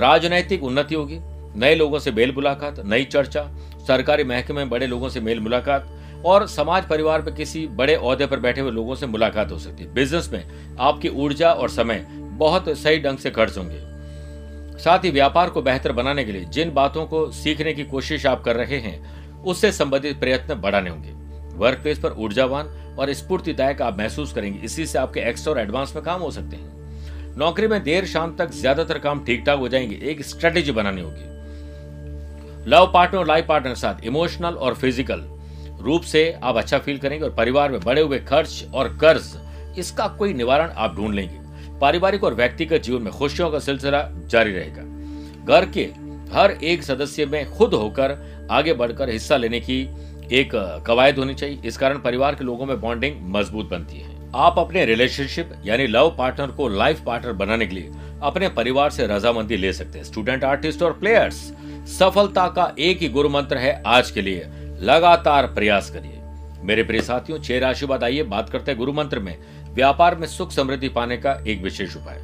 राजनैतिक 0.00 0.64
उन्नति 0.64 0.94
होगी। 0.94 1.18
नए 1.56 1.74
लोगों 1.74 1.98
से 1.98 2.10
मेल 2.12 2.32
मुलाकात, 2.32 2.82
नई 2.84 3.04
चर्चा, 3.04 3.42
सरकारी 3.86 4.24
महकमे 4.24 4.56
में 4.56 4.70
बड़े 4.70 4.86
लोगों 4.86 5.08
से 5.08 5.20
मेल 5.20 5.40
मुलाकात 5.40 5.97
और 6.24 6.46
समाज 6.46 6.86
परिवार 6.88 7.22
में 7.22 7.34
किसी 7.34 7.66
बड़े 7.66 7.94
औहदे 7.96 8.26
पर 8.26 8.40
बैठे 8.40 8.60
हुए 8.60 8.70
लोगों 8.70 8.94
से 8.94 9.06
मुलाकात 9.06 9.52
हो 9.52 9.58
सकती 9.58 9.84
है। 9.84 9.92
बिज़नेस 9.94 10.30
में 10.32 10.76
आपकी 10.80 11.08
ऊर्जा 11.08 11.52
और 11.52 11.68
समय 11.68 12.06
बहुत 12.38 12.68
सही 12.78 12.98
ढंग 12.98 13.18
से 13.18 13.30
खर्च 13.30 13.58
होंगे। 13.58 13.80
साथ 14.78 15.04
ही 15.04 15.10
व्यापार 15.10 15.50
को 15.50 15.62
बेहतर 15.62 15.92
बनाने 15.92 16.24
के 16.24 16.32
लिए 16.32 16.44
जिन 16.44 16.72
बातों 16.74 17.06
को 17.06 17.30
सीखने 17.32 17.72
की 17.72 17.84
कोशिश 17.84 18.26
आप 18.26 18.42
कर 18.42 18.56
रहे 18.56 18.78
हैं, 18.78 19.42
उससे 19.44 19.72
संबंधित 19.72 20.20
प्रयत्न 20.20 20.54
बढ़ाने 20.54 20.90
होंगे। 20.90 21.12
वर्क 21.56 21.78
प्लेस 21.78 21.98
पर 21.98 22.12
ऊर्जावान 22.18 22.66
और 22.98 23.12
स्फूर्तिदायक 23.12 23.82
आप 23.82 23.98
महसूस 23.98 24.32
करेंगे। 24.32 24.58
इसी 24.58 24.86
से 24.86 24.98
आपके 24.98 25.20
एक्स्ट्रा 25.20 25.52
और 25.52 25.58
एडवांस 25.60 25.94
में 25.96 26.04
काम 26.04 26.20
हो 26.20 26.30
सकते 26.30 26.56
हैं। 26.56 27.36
नौकरी 27.38 27.66
में 27.66 27.82
देर 27.82 28.06
शाम 28.06 28.36
तक 28.36 28.50
ज़्यादातर 28.50 28.98
काम 28.98 29.24
ठीक 29.24 29.44
ठाक 29.46 29.58
हो 29.58 29.68
जाएँगे। 29.68 29.98
एक 30.10 30.22
स्ट्रेटेजी 30.24 30.72
बनानी 30.72 31.00
होगी। 31.00 32.70
लव 32.70 32.90
पार्टनर 32.94 33.20
और 33.20 33.26
लाइफ 33.26 33.46
पार्टनर 33.46 33.70
के 33.70 33.80
साथ 33.80 34.04
इमोशनल 34.04 34.54
और 34.54 34.74
फ़िज़िकल 34.74 35.24
रूप 35.80 36.02
से 36.02 36.30
आप 36.42 36.56
अच्छा 36.56 36.78
फील 36.78 36.98
करेंगे 36.98 37.24
और 37.24 37.34
परिवार 37.34 37.70
में 37.70 37.80
बढ़े 37.80 38.00
हुए 38.02 38.18
खर्च 38.18 38.64
और 38.74 38.96
कर्ज, 39.00 39.36
इसका 39.78 40.06
कोई 40.08 40.34
निवारण 40.34 40.70
आप 40.70 40.94
ढूंढ 40.96 41.14
लेंगे। 41.14 41.78
पारिवारिक 41.80 42.24
और 42.24 42.34
व्यक्तिगत 42.34 42.82
जीवन 42.82 43.02
में 43.02 43.12
खुशियों 43.12 43.50
का 43.50 43.58
सिलसिला 43.58 44.02
जारी 44.26 44.52
रहेगा। 44.52 44.82
घर 45.46 45.66
के 45.66 45.88
हर 46.32 46.50
एक 46.50 46.82
सदस्य 46.82 47.26
में 47.26 47.50
खुद 47.50 47.74
होकर 47.74 48.16
आगे 48.50 48.72
बढ़कर 48.74 49.10
हिस्सा 49.10 49.36
लेने 49.36 49.60
की 49.60 49.80
एक 50.32 50.50
कवायद 50.86 51.18
होनी 51.18 51.34
चाहिए। 51.34 51.60
इस 51.64 51.76
कारण 51.76 51.98
परिवार 51.98 52.34
के 52.34 52.44
लोगों 52.44 52.66
में 52.66 52.80
बॉन्डिंग 52.80 53.16
मज़बूत 53.36 53.70
बनती 53.70 54.00
है। 54.00 54.16
आप 54.36 54.58
अपने 54.58 54.84
रिलेशनशिप 54.84 55.52
यानी 55.64 55.86
लव 55.86 56.14
पार्टनर 56.18 56.50
को 56.50 56.68
लाइफ 56.68 57.00
पार्टनर 57.00 57.32
बनाने 57.34 57.66
के 57.66 57.74
लिए 57.74 57.90
अपने 58.22 58.48
परिवार 58.48 58.90
से 58.90 59.06
रजामंदी 59.06 59.56
ले 59.56 59.72
सकते 59.72 59.98
हैं। 59.98 60.04
स्टूडेंट 60.04 60.44
आर्टिस्ट 60.44 60.82
और 60.82 60.92
प्लेयर्स 60.92 61.36
सफलता 61.90 62.46
का 62.48 62.72
एक 62.78 63.02
ही 63.02 63.08
गुरु 63.08 63.28
मंत्र 63.28 63.56
है 63.56 63.82
आज 63.86 64.10
के 64.10 64.22
लिए। 64.22 64.46
लगातार 64.78 65.46
प्रयास 65.46 65.90
करिए। 65.90 66.14
मेरे 66.62 66.82
प्रिय 66.82 67.02
साथियों, 67.02 67.38
छह 67.38 67.58
राशि 67.58 67.86
बाद 67.86 68.04
आइए, 68.04 68.22
बात 68.22 68.50
करते 68.50 68.70
हैं 68.70 68.78
गुरु 68.78 68.92
मंत्र 68.92 69.18
में। 69.18 69.38
व्यापार 69.72 70.14
में 70.14 70.26
सुख 70.26 70.52
समृद्धि 70.52 70.88
पाने 70.88 71.16
का 71.16 71.32
एक 71.46 71.62
विशेष 71.62 71.96
उपाय। 71.96 72.18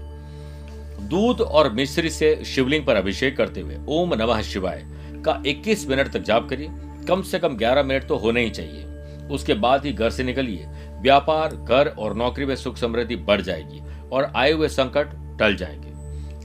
दूध 1.01 1.41
और 1.41 1.73
मिश्री 1.73 2.11
से 2.11 2.45
शिवलिंग 2.45 2.87
पर 2.87 2.97
अभिषेक 2.97 3.37
करते 3.37 3.61
हुए 3.61 3.79
ओम 3.89 4.15
नमः 4.15 4.43
शिवाय 4.43 4.85
का 5.25 5.43
21 5.47 5.89
मिनट 5.89 6.13
तक 6.13 6.19
जाप 6.19 6.49
करिए। 6.49 6.69
कम 7.09 7.23
से 7.23 7.39
कम 7.39 7.57
11 7.57 7.83
मिनट 7.83 8.07
तो 8.07 8.17
होने 8.17 8.45
ही 8.45 8.51
चाहिए। 8.51 8.85
उसके 9.29 9.55
बाद 9.55 9.85
ही 9.85 9.93
घर 9.93 10.11
से 10.11 10.25
निकलिए। 10.25 10.67
व्यापार, 11.01 11.57
घर 11.57 11.89
और 11.99 12.15
नौकरी 12.15 12.47
में 12.47 12.57
सुख 12.57 12.77
समृद्धि 12.77 13.17
बढ़ 13.17 13.41
जाएगी 13.41 13.83
और 14.13 14.33
आए 14.37 14.53
हुए 14.53 14.69
संकट 14.69 15.39
टल 15.39 15.57
जाएँगे। 15.57 15.89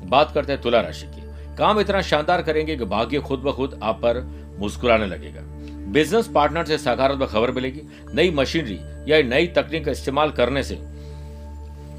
बात 0.06 0.32
करते 0.32 0.52
हैं 0.52 0.62
तुला 0.62 0.82
राशि 0.82 1.06
की। 1.06 1.22
काम 1.56 1.80
इतना 1.80 2.02
शानदार 2.02 2.42
करेंगे 2.42 2.76
कि 2.76 2.86
भाग्य 2.86 3.20
खुद 3.20 3.40
ब 3.40 3.52
खुद 3.52 3.80
आप 3.84 3.96
पर 3.96 4.40
मुस्कुराने 4.60 5.06
लगेगा। 5.06 5.49
बिज़नेस 5.90 6.28
पार्टनर 6.28 6.66
से 6.66 6.78
सकारात्मक 6.78 7.30
खबर 7.30 7.52
मिलेगी, 7.52 7.82
नई 8.14 8.32
मशीनरी 8.32 8.80
या 9.08 9.22
नई 9.26 9.48
तकनीक 9.56 9.86
का 9.86 9.92
इस्तेमाल 9.92 10.32
करने 10.32 10.64
से 10.64 10.76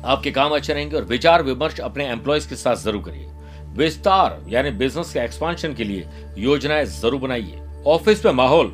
आपके 0.04 0.30
काम 0.30 0.52
अच्छे 0.52 0.72
रहेंगे 0.72 0.96
और 0.96 1.04
विचार 1.04 1.42
विमर्श 1.42 1.80
अपने 1.80 2.08
एम्प्लॉयज़ 2.08 2.48
के 2.48 2.56
साथ 2.56 2.76
ज़रूर 2.76 3.02
करिए। 3.02 3.26
विस्तार, 3.76 4.38
यानी 4.48 4.70
बिज़नेस 4.72 5.12
के 5.12 5.18
एक्सपांशन 5.20 5.74
के 5.74 5.84
लिए 5.84 6.06
योजनाएँ 6.38 6.84
ज़रूर 6.84 7.20
बनाइए। 7.20 7.58
ऑफ़िस 7.86 8.24
में 8.26 8.32
माहौल 8.32 8.72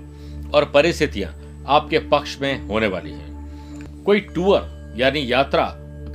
और 0.54 0.64
परिस्थितियाँ 0.75 1.35
आपके 1.68 1.99
पक्ष 2.08 2.40
में 2.40 2.66
होने 2.68 2.87
वाली 2.87 3.11
है। 3.11 4.04
कोई 4.04 4.20
टूर 4.35 4.94
यानी 4.99 5.32
यात्रा 5.32 5.64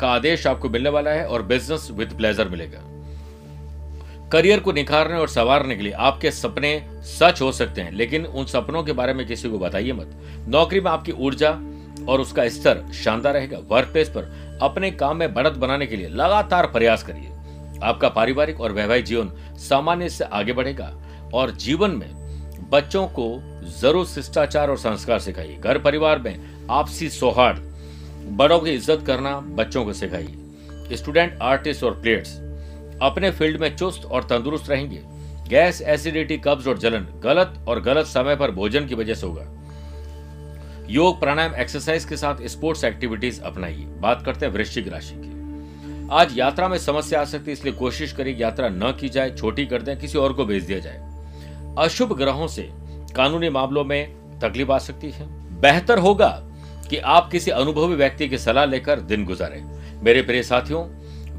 का 0.02 0.08
आदेश 0.08 0.48
आपको 0.48 0.70
मिलने 0.70 0.90
वाला 0.90 1.12
है 1.12 1.26
और 1.28 1.42
बिज़नेस 1.44 1.90
विद 1.92 2.14
प्लेजर 2.18 2.50
मिलेगा। 2.50 2.80
करियर 4.32 4.60
को 4.60 4.72
निखारने 4.72 5.18
और 5.18 5.28
संवारने 5.30 5.76
के 5.76 5.84
लिए 5.84 5.92
आपके 5.92 6.32
सपने 6.32 6.82
सच 7.08 7.42
हो 7.42 7.52
सकते 7.52 7.82
हैं, 7.82 7.92
लेकिन 7.92 8.26
उन 8.26 8.46
सपनों 8.46 8.84
के 8.84 8.92
बारे 8.94 9.14
में 9.14 9.26
किसी 9.28 9.50
को 9.50 9.58
बताइए 9.60 9.94
मत। 9.94 10.12
नौकरी 10.48 10.80
में 10.80 10.90
आपकी 10.92 11.12
ऊर्जा 11.12 11.50
और 12.10 12.22
उसका 12.22 12.48
स्तर 12.50 12.84
शानदार 12.94 13.34
रहेगा। 13.34 13.58
वर्क 13.70 13.88
प्लेस 13.88 14.10
पर 14.10 14.60
अपने 14.62 14.92
काम 14.92 15.18
में 15.18 15.34
बढ़त 15.34 15.54
बनाने 15.54 15.86
के 15.88 15.96
लिए 15.96 16.08
लगातार 16.10 16.66
प्रयास 16.68 17.04
करिए। 17.04 17.30
आपका 17.84 18.10
पारिवारिक 18.10 18.62
और 18.62 18.72
वैवाहिक 18.72 19.06
जीवन 19.06 19.32
सामान्य 19.60 20.10
से 20.10 20.24
आगे 20.24 20.54
बढ़ेगा 20.54 20.92
और 21.34 21.52
जीवन 21.58 21.92
में 21.92 22.70
बच्चों 22.72 23.06
को 23.10 23.28
ज़रूर 23.80 24.06
शिष्टाचार 24.06 24.70
और 24.70 24.78
संस्कार 24.78 25.20
सिखाइए। 25.20 25.58
घर 25.58 25.78
परिवार 25.80 26.20
में 26.20 26.68
आपसी 26.72 27.10
सौहार्द, 27.10 27.60
बड़ों 28.32 28.60
की 28.60 28.72
इज़्ज़त 28.72 29.04
करना 29.08 29.36
बच्चों 29.52 29.84
को 29.86 29.94
सिखाइए। 29.94 30.96
स्टूडेंट, 30.96 31.38
आर्टिस्ट 31.42 31.84
और 31.84 32.00
प्लेयर्स 32.02 32.40
अपने 33.02 33.32
फ़ील्ड 33.32 33.62
में 33.62 33.76
चुस्त 33.76 34.06
और 34.06 34.24
तंदुरुस्त 34.24 34.70
रहेंगे। 34.70 35.02
गैस, 35.50 35.82
एसिडिटी, 35.82 36.38
कब्ज 36.38 36.68
और 36.68 36.78
जलन 36.78 37.08
गलत 37.24 37.66
और 37.68 37.82
गलत 37.82 38.06
समय 38.06 38.36
पर 38.36 38.52
भोजन 38.52 38.86
की 38.86 38.96
वजह 38.96 39.14
से 39.14 39.28
होगा। 39.28 39.48
योग, 40.90 41.20
प्राणायाम 41.20 41.56
एक्सरसाइज 41.56 42.06
के 42.06 42.18
साथ 42.18 42.48
स्पोर्ट्स 42.48 42.84
एक्टिविटीज़ 42.84 43.42
अपनाइए। 43.42 43.86
बात 43.86 44.24
करते 44.26 44.46
हैं 44.46 44.54
वृश्चिक 44.54 44.88
राशि 44.88 45.16
की। 45.18 46.10
आज 46.12 46.38
यात्रा 46.38 46.68
में 46.68 46.78
समस्या 46.78 47.22
आ 47.22 47.26
सकती 47.26 47.46
है, 47.46 47.54
इसलिए 47.54 47.74
कोशिश 47.74 48.14
करिए 48.14 48.36
यात्रा 48.36 48.70
न 48.70 48.98
की 49.00 49.10
जाए, 49.10 49.32
छोटी 49.32 49.66
कर 49.66 49.82
दें, 49.82 50.00
किसी 50.00 50.18
और 50.18 50.34
को 50.34 50.46
भेज 50.46 50.64
दिया 50.64 50.80
जाए। 50.80 51.12
अशुभ 51.78 52.18
ग्रहों 52.18 52.48
से 52.48 52.70
कानूनी 53.16 53.50
मामलों 53.50 53.84
में 53.84 54.14
तकलीफ़ 54.40 54.72
आ 54.72 54.78
सकती 54.78 55.12
है। 55.12 55.28
बेहतर 55.62 55.98
होगा 55.98 56.30
कि 56.90 56.98
आप 56.98 57.32
किसी 57.32 57.52
अनुभवी 57.52 57.96
व्यक्ति 57.96 58.30
की 58.30 58.38
सलाह 58.38 58.66
लेकर 58.66 59.00
दिन 59.00 59.26
गुजारें। 59.26 59.64
मेरे 60.04 60.22
प्रिय 60.22 60.44
साथियों, 60.44 60.86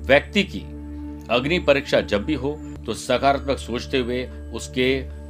व्यक्ति 0.03 0.43
की 0.45 0.65
अग्नि 1.31 1.59
परीक्षा 1.61 2.01
जब 2.03 2.25
भी 2.25 2.35
हो 2.35 2.53
तो 2.87 2.95
सकारात्मक 2.95 3.59
सोचते 3.59 3.99
हुए 3.99 4.25
उसके 4.55 4.87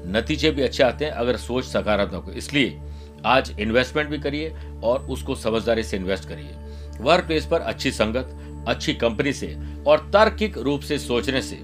नतीजे 0.09 0.51
भी 0.51 0.63
अच्छे 0.63 0.83
आते 0.83 1.05
हैं, 1.05 1.13
अगर 1.13 1.37
सोच 1.37 1.65
सकारात्मक 1.65 2.25
हो। 2.25 2.33
इसलिए 2.33 2.81
आज 3.27 3.55
इन्वेस्टमेंट 3.61 4.09
भी 4.11 4.19
करिए 4.19 4.53
और 4.85 5.07
उसको 5.07 5.35
समझदारी 5.37 5.83
से 5.83 5.97
इन्वेस्ट 5.97 6.29
करिए। 6.29 6.55
वर्क 7.01 7.25
प्लेस 7.27 7.47
पर 7.47 7.61
अच्छी 7.63 7.91
संगत, 7.93 8.39
अच्छी 8.69 8.95
कंपनी 8.95 9.33
से 9.33 9.57
और 9.87 10.09
तार्किक 10.13 10.59
रूप 10.59 10.81
से 10.81 10.99
सोचने 10.99 11.43
से 11.43 11.59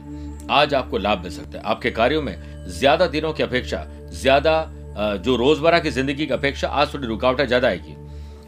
आज 0.51 0.75
आपको 0.75 0.99
लाभ 0.99 1.23
मिल 1.23 1.33
सकता 1.33 1.59
है। 1.59 1.65
आपके 1.65 1.91
कार्यों 1.91 2.23
में 2.23 2.37
ज़्यादा 2.71 3.07
दिनों 3.09 3.33
की 3.33 3.43
अपेक्षा, 3.43 3.85
ज़्यादा 4.13 4.73
जो 5.19 5.37
रोज़मर्रा 5.37 5.79
की 5.79 5.91
ज़िंदगी 5.91 6.27
की 6.27 6.33
अपेक्षा 6.33 6.69
आज 6.69 6.95
थोड़ी 6.95 7.07
रुकावटें 7.07 7.47
ज़्यादा 7.47 7.69
आएगी। 7.69 7.95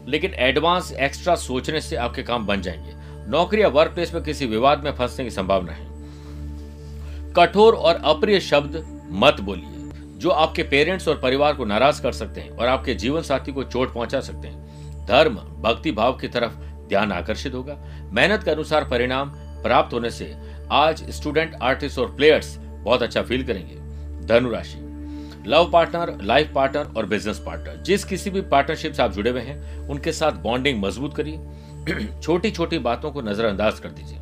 लेकिन 0.07 0.33
एडवांस 0.35 0.91
एक्स्ट्रा 0.93 1.35
सोचने 1.37 1.81
से 1.81 1.95
आपके 1.97 2.23
काम 2.23 2.45
बन 2.45 2.61
जाएँगे। 2.61 2.99
नौकरी 3.27 3.61
या 3.61 3.67
वर्क 3.67 3.91
प्लेस 3.91 4.13
में 4.13 4.23
किसी 4.23 4.45
विवाद 4.45 4.83
में 4.83 4.91
फंसने 4.91 5.25
की 5.25 5.31
संभावना 5.31 5.71
है। 5.71 5.89
कठोर 7.33 7.73
और 7.73 7.95
अप्रिय 7.95 8.39
शब्द 8.39 8.75
मत 9.11 9.39
बोलिए, 9.41 9.91
जो 10.17 10.29
आपके 10.29 10.63
पेरेंट्स 10.63 11.07
और 11.07 11.19
परिवार 11.19 11.53
को 11.53 11.65
नाराज़ 11.65 12.01
कर 12.01 12.11
सकते 12.11 12.41
हैं 12.41 12.49
और 12.49 12.67
आपके 12.67 12.95
जीवन 12.95 13.21
साथी 13.21 13.51
को 13.51 13.63
चोट 13.63 13.93
पहुँचा 13.93 14.21
सकते 14.21 14.47
हैं। 14.47 15.05
धर्म, 15.07 15.35
भक्ति 15.61 15.91
भाव 15.91 16.13
की 16.13 16.27
तरफ़ 16.27 16.53
ध्यान 16.89 17.11
आकर्षित 17.11 17.53
होगा। 17.53 17.77
मेहनत 18.13 18.43
के 18.43 18.51
अनुसार 18.51 18.89
परिणाम 18.89 19.31
प्राप्त 19.63 19.93
होने 19.93 20.09
से 20.09 20.35
आज 20.71 21.03
स्टूडेंट 21.09 21.55
आर्टिस्ट 21.61 21.99
और 21.99 22.15
प्लेयर्स 22.15 22.57
बहुत 22.57 23.01
अच्छा 23.03 23.21
फील 23.21 23.43
करेंगे। 23.43 23.75
धनुराशि 24.27 24.87
लव 25.47 25.69
पार्टनर 25.71 26.17
लाइफ 26.21 26.51
पार्टनर 26.55 26.93
और 26.97 27.05
बिज़नेस 27.05 27.39
पार्टनर 27.39 27.81
जिस 27.83 28.03
किसी 28.03 28.29
भी 28.29 28.41
पार्टनरशिप 28.41 28.93
से 28.93 29.03
आप 29.03 29.11
जुड़े 29.11 29.29
हुए 29.29 29.41
हैं, 29.41 29.87
उनके 29.87 30.11
साथ 30.11 30.31
बॉन्डिंग 30.31 30.81
मज़बूत 30.83 31.15
करिए। 31.15 31.37
छोटी 32.21 32.51
छोटी 32.51 32.79
बातों 32.79 33.11
को 33.11 33.21
नजरअंदाज 33.21 33.79
कर 33.79 33.89
दीजिए। 33.89 34.17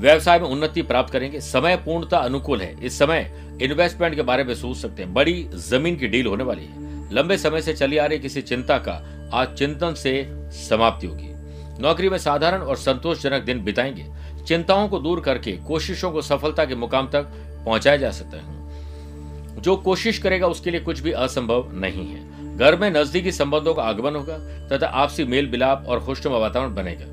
व्यवसाय 0.00 0.38
में 0.38 0.48
उन्नति 0.48 0.82
प्राप्त 0.82 1.12
करेंगे। 1.12 1.40
समय 1.40 1.76
पूर्णता 1.76 2.18
अनुकूल 2.18 2.62
है। 2.62 2.84
इस 2.84 2.98
समय 2.98 3.48
इन्वेस्टमेंट 3.62 4.14
के 4.14 4.22
बारे 4.22 4.44
में 4.44 4.54
सोच 4.54 4.76
सकते 4.76 5.02
हैं। 5.02 5.14
बड़ी 5.14 5.48
ज़मीन 5.54 5.96
की 5.96 6.08
डील 6.08 6.26
होने 6.26 6.44
वाली 6.44 6.64
है। 6.64 6.86
लंबे 7.14 7.38
समय 7.38 7.62
से 7.62 7.72
चली 7.72 7.96
आ 7.96 8.06
रही 8.06 8.18
किसी 8.18 8.42
चिंता 8.42 8.78
का 8.78 9.28
आज 9.32 9.54
चिंतन 9.54 9.94
से 9.94 10.28
समाप्ति 10.50 11.06
होगी। 11.06 11.28
नौकरी 11.82 12.08
में 12.08 12.18
साधारण 12.18 12.60
और 12.60 12.76
संतोषजनक 12.76 13.42
दिन 13.42 13.64
बिताएँगे। 13.64 14.06
चिंताओं 14.44 14.88
को 14.88 14.98
दूर 14.98 15.20
करके 15.20 15.52
कोशिशों 15.52 16.10
को 16.12 16.22
सफलता 16.22 16.64
के 16.64 16.74
मुकाम 16.74 17.06
तक 17.06 17.22
पहुँचाया 17.64 17.96
जा 17.96 18.10
सकता 18.10 18.36
है। 18.36 18.66
जो 19.62 19.76
कोशिश 19.76 20.18
करेगा 20.18 20.46
उसके 20.46 20.70
लिए 20.70 20.80
कुछ 20.80 21.00
भी 21.00 21.12
असंभव 21.12 21.70
नहीं 21.72 22.08
है। 22.08 22.35
घर 22.56 22.76
में 22.76 22.90
नजदीकी 22.90 23.32
संबंधों 23.32 23.74
का 23.74 23.82
आगमन 23.82 24.16
होगा 24.16 24.38
तथा 24.68 24.86
आपसी 24.94 25.24
मेल 25.24 25.50
मिलाप 25.50 25.84
और 25.88 26.00
खुशनुमा 26.00 26.38
वातावरण 26.38 26.74
बनेगा। 26.74 27.04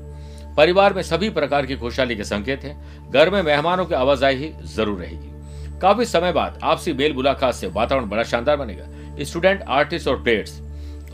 परिवार 0.56 0.94
में 0.94 1.02
सभी 1.02 1.28
प्रकार 1.30 1.66
की 1.66 1.76
खुशहाली 1.76 2.16
के 2.16 2.24
संकेत 2.24 2.64
हैं। 2.64 3.10
घर 3.10 3.30
में 3.30 3.42
मेहमानों 3.42 3.84
की 3.86 3.94
आवाजाही 3.94 4.52
ज़रूर 4.66 4.98
रहेगी। 5.00 5.80
काफ़ी 5.80 6.04
समय 6.04 6.32
बाद 6.32 6.58
आपसी 6.62 6.92
मेल 6.92 7.12
मुलाकात 7.14 7.54
से 7.54 7.66
वातावरण 7.68 8.08
बड़ा 8.08 8.22
शानदार 8.24 8.56
बनेगा। 8.56 9.24
स्टूडेंट, 9.24 9.62
आर्टिस्ट 9.62 10.08
और 10.08 10.22
प्लेयर्स, 10.22 10.60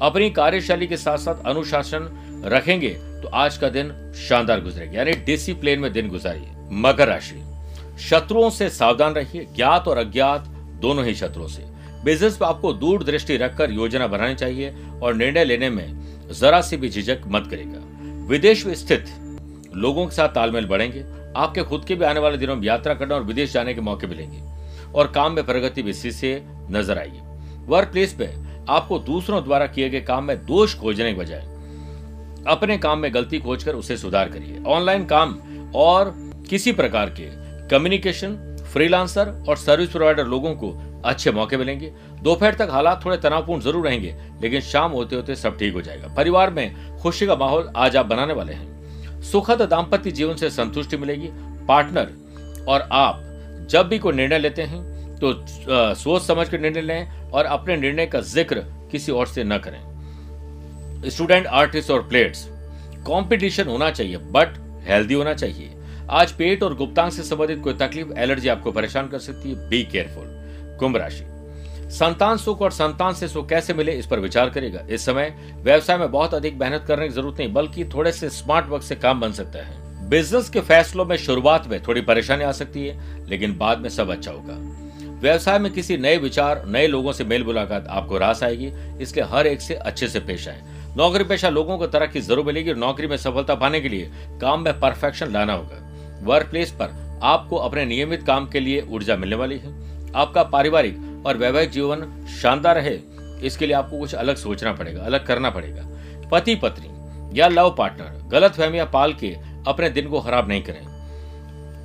अपनी 0.03 0.31
कार्यशैली 0.31 0.87
के 0.87 0.97
साथ 0.97 1.19
साथ 1.19 1.47
अनुशासन 1.47 2.43
रखेंगे 2.45 2.89
तो 3.23 3.29
आज 3.29 3.57
का 3.57 3.69
दिन 3.69 3.91
शानदार 4.19 4.61
गुजरेगा। 4.61 4.99
यानी 4.99 5.13
डिसिप्लिन 5.25 5.81
में 5.81 5.93
दिन 5.93 6.09
गुजारिए। 6.09 6.49
मकर 6.83 7.09
राशि। 7.09 7.43
शत्रुओं 8.01 8.51
से 8.51 8.69
सावधान 8.71 9.15
रहिए। 9.15 9.47
ज्ञात 9.57 9.89
और 9.89 9.99
अज्ञात 9.99 10.47
दोनों 10.81 11.05
ही 11.05 11.15
शत्रुओं 11.15 11.49
से। 11.49 11.63
बिज़नेस 12.05 12.39
में 12.43 12.49
आपको 12.49 12.73
दूर 12.73 13.05
दृष्टि 13.05 13.37
रखकर 13.37 13.71
योजना 13.71 14.07
बनानी 14.07 14.35
चाहिए 14.35 14.75
और 15.03 15.15
निर्णय 15.15 15.45
लेने 15.45 15.71
में 15.71 16.29
जरा 16.33 16.61
सी 16.61 16.77
भी 16.77 16.89
झिझक 16.89 17.23
मत 17.27 17.47
करेगा 17.51 18.27
विदेश 18.29 18.67
में 18.67 18.75
स्थित 18.75 19.07
लोगों 19.77 20.07
के 20.07 20.15
साथ 20.15 20.29
तालमेल 20.29 20.67
बढ़ेंगे। 20.67 21.05
आपके 21.37 21.63
खुद 21.63 21.85
के 21.85 21.95
भी 21.95 22.05
आने 22.05 22.21
वाले 22.21 22.39
दिनों 22.39 22.57
में 22.57 22.63
यात्रा 22.63 22.95
करने 22.95 23.15
और 23.15 23.23
विदेश 23.23 23.53
जाने 23.53 23.75
के 23.75 23.81
मौके 23.81 24.07
मिलेंगे। 24.07 24.43
और 24.93 25.07
काम 25.07 25.33
में 25.33 25.45
प्रगति 25.47 25.83
भी 25.83 25.91
इसी 25.91 26.13
से 26.13 26.43
नज़र 26.71 26.99
आएगी। 26.99 27.21
वर्क 27.67 27.89
प्लेस 27.89 28.13
पे 28.13 28.29
आपको 28.69 28.99
दूसरों 28.99 29.43
द्वारा 29.45 29.67
किए 29.67 29.89
गए 29.91 30.01
काम 30.01 30.25
में 30.25 30.37
दोष 30.47 30.75
खोजने 30.79 31.13
के 31.13 31.19
बजाय 31.19 31.41
अपने 32.49 32.79
काम 32.79 32.99
में 32.99 33.13
गलती 33.15 33.39
खोजकर 33.39 33.75
उसे 33.75 33.97
सुधार 33.97 34.29
करिए। 34.29 34.63
ऑनलाइन 34.67 35.05
काम 35.05 35.39
और 35.77 36.13
किसी 36.51 36.73
प्रकार 36.73 37.11
के 37.11 37.29
कम्युनिकेशन 37.69 38.37
फ्रीलांसर 38.73 39.29
और 39.49 39.57
सर्विस 39.57 39.89
प्रोवाइडर 39.89 40.27
लोगों 40.27 40.55
को 40.55 40.71
अच्छे 41.05 41.31
मौके 41.33 41.57
मिलेंगे। 41.57 41.93
दोपहर 42.23 42.55
तक 42.55 42.69
हालात 42.71 43.05
थोड़े 43.05 43.17
तनावपूर्ण 43.19 43.61
ज़रूर 43.63 43.87
रहेंगे, 43.87 44.15
लेकिन 44.43 44.61
शाम 44.63 44.93
होते 44.93 45.17
होते 45.17 45.35
सब 45.37 45.59
ठीक 45.59 45.75
हो 45.75 45.83
जाएगा। 45.83 46.15
परिवार 46.17 46.51
में 46.51 46.99
खुशी 46.99 47.27
का 47.27 47.37
माहौल 47.37 47.73
आज 47.77 47.97
आप 47.97 48.07
बनाने 48.07 48.33
वाले 48.33 48.53
हैं। 48.53 49.23
सुखद 49.23 49.63
दाम्पत्य 49.63 50.11
जीवन 50.13 50.37
से 50.37 50.51
संतुष्टि 50.51 50.97
मिलेगी। 50.97 51.29
पार्टनर 51.69 52.65
और 52.69 52.89
आप 52.93 53.23
जब 53.71 53.89
भी 53.89 53.99
कोई 53.99 54.13
निर्णय 54.13 54.39
लेते 54.39 54.63
हैं 54.63 54.89
तो 55.19 55.33
सोच 55.95 56.23
समझ 56.23 56.49
कर 56.49 56.61
निर्णय 56.61 56.81
लें 56.83 57.31
और 57.31 57.45
अपने 57.47 57.77
निर्णय 57.77 58.07
का 58.07 58.21
ज़िक्र 58.21 58.61
किसी 58.91 59.13
और 59.13 59.27
से 59.27 59.45
न 59.45 59.59
करें। 59.59 61.09
स्टूडेंट, 61.09 61.47
आर्टिस्ट 61.47 61.91
और 61.91 62.03
प्लेयर्स, 62.03 62.45
कंपटीशन 63.01 63.69
होना 63.69 63.91
चाहिए, 63.91 64.17
बट 64.17 64.59
हेल्दी 64.87 65.15
होना 65.15 65.35
चाहिए। 65.35 65.77
आज 66.11 66.33
पेट 66.33 66.63
और 66.63 66.75
गुप्तांग 66.77 67.11
से 67.11 67.23
संबंधित 67.23 67.63
कोई 67.65 67.73
तकलीफ़, 67.77 68.13
एलर्जी 68.15 68.49
आपको 68.49 68.73
परेशान 68.73 69.09
कर 69.09 69.19
सकती 69.21 69.51
है। 69.51 69.69
Be 69.69 69.83
careful. 69.85 70.25
कुंभ 70.81 70.97
राशि। 70.97 71.25
संतान 71.91 72.37
सुख 72.37 72.61
और 72.63 72.71
संतान 72.71 73.15
से 73.15 73.29
सुख 73.29 73.49
कैसे 73.49 73.75
मिले, 73.75 73.93
इस 73.93 74.07
पर 74.07 74.21
विचार 74.21 74.51
करेगा 74.51 74.81
इस 74.91 75.05
समय 75.07 75.35
व्यवसाय 75.57 75.97
में 75.99 76.11
बहुत 76.11 76.35
अधिक 76.35 76.59
मेहनत 76.61 76.85
करने 76.89 77.09
की 77.09 77.15
ज़रूरत 77.15 77.39
नहीं, 77.39 77.53
बल्कि 77.53 77.85
थोड़े 77.85 78.13
से 78.13 78.29
स्मार्ट 78.31 78.69
वर्क 78.69 78.83
से 78.83 78.97
काम 78.97 79.21
बन 79.21 79.33
सकता 79.33 79.59
है। 79.59 80.09
बिज़नेस 80.09 80.49
के 80.49 80.61
फैसलों 80.61 81.05
में 81.05 81.17
शुरुआत 81.17 81.67
में 81.69 81.83
थोड़ी 81.83 82.01
परेशानी 82.01 82.45
आ 82.45 82.53
सकती 82.53 82.87
है, 82.87 83.27
लेकिन 83.29 83.57
बाद 83.59 83.79
में 83.79 83.89
सब 83.89 84.11
अच्छा 84.11 84.31
होगा। 84.31 84.55
व्यवसाय 85.21 85.59
में 85.59 85.73
किसी 85.73 85.97
नए 85.97 86.17
विचार, 86.17 86.63
नए 86.67 86.87
लोगों 86.87 87.13
से 87.13 87.25
मेल 87.25 87.45
मुलाकात 87.45 87.87
आपको 87.89 88.19
रास 88.19 88.43
आएगी, 88.43 88.73
इसलिए 89.01 89.25
हर 89.25 89.47
एक 89.47 89.61
से 89.61 89.75
अच्छे 89.75 90.09
से 90.09 90.21
पेश 90.21 90.49
आए। 90.49 90.63
नौकरी 90.97 91.25
पेशा 91.25 91.49
लोगों 91.49 91.79
को 91.79 91.87
तरक्की 91.87 92.21
ज़रूर 92.21 92.45
मिलेगी, 92.47 92.71
और 92.71 92.77
नौकरी 92.77 93.07
में 93.07 93.17
सफलता 93.17 93.55
पाने 93.55 93.81
के 93.81 93.89
लिए 93.89 94.11
काम 94.41 94.65
में 94.65 94.73
परफेक्शन 94.81 95.33
लाना 95.33 95.53
होगा। 95.53 95.87
वर्क 96.23 96.51
प्लेस 96.51 96.71
पर 96.73 97.21
आपको 97.23 97.57
अपने 97.57 97.85
नियमित 97.85 98.23
काम 98.23 98.49
के 98.49 98.61
लिए 98.61 98.87
ऊर्जा 98.91 99.17
मिलने 99.17 99.37
वाली 99.37 99.59
है। 99.59 99.79
आपका 100.15 100.43
पारिवारिक 100.45 101.25
और 101.27 101.37
वैवाहिक 101.37 101.71
जीवन 101.71 102.07
शानदार 102.33 102.75
रहे, 102.77 102.99
इसके 103.43 103.67
लिए 103.67 103.75
आपको 103.77 103.99
कुछ 103.99 104.15
अलग 104.17 104.37
सोचना 104.37 104.73
पड़ेगा, 104.73 105.03
अलग 105.03 105.27
करना 105.27 105.51
पड़ेगा। 105.51 105.89
पति, 106.31 106.55
पत्नी 106.55 107.39
या 107.39 107.49
लव 107.49 107.75
पार्टनर, 107.79 108.29
गलत 108.31 108.53
फहमियाँ 108.53 108.89
पाल 108.93 109.13
के 109.15 109.37
अपने 109.69 109.91
दिन 109.91 110.09
को 110.09 110.21
खराब 110.21 110.49
नहीं 110.49 110.63
करें। 110.63 110.89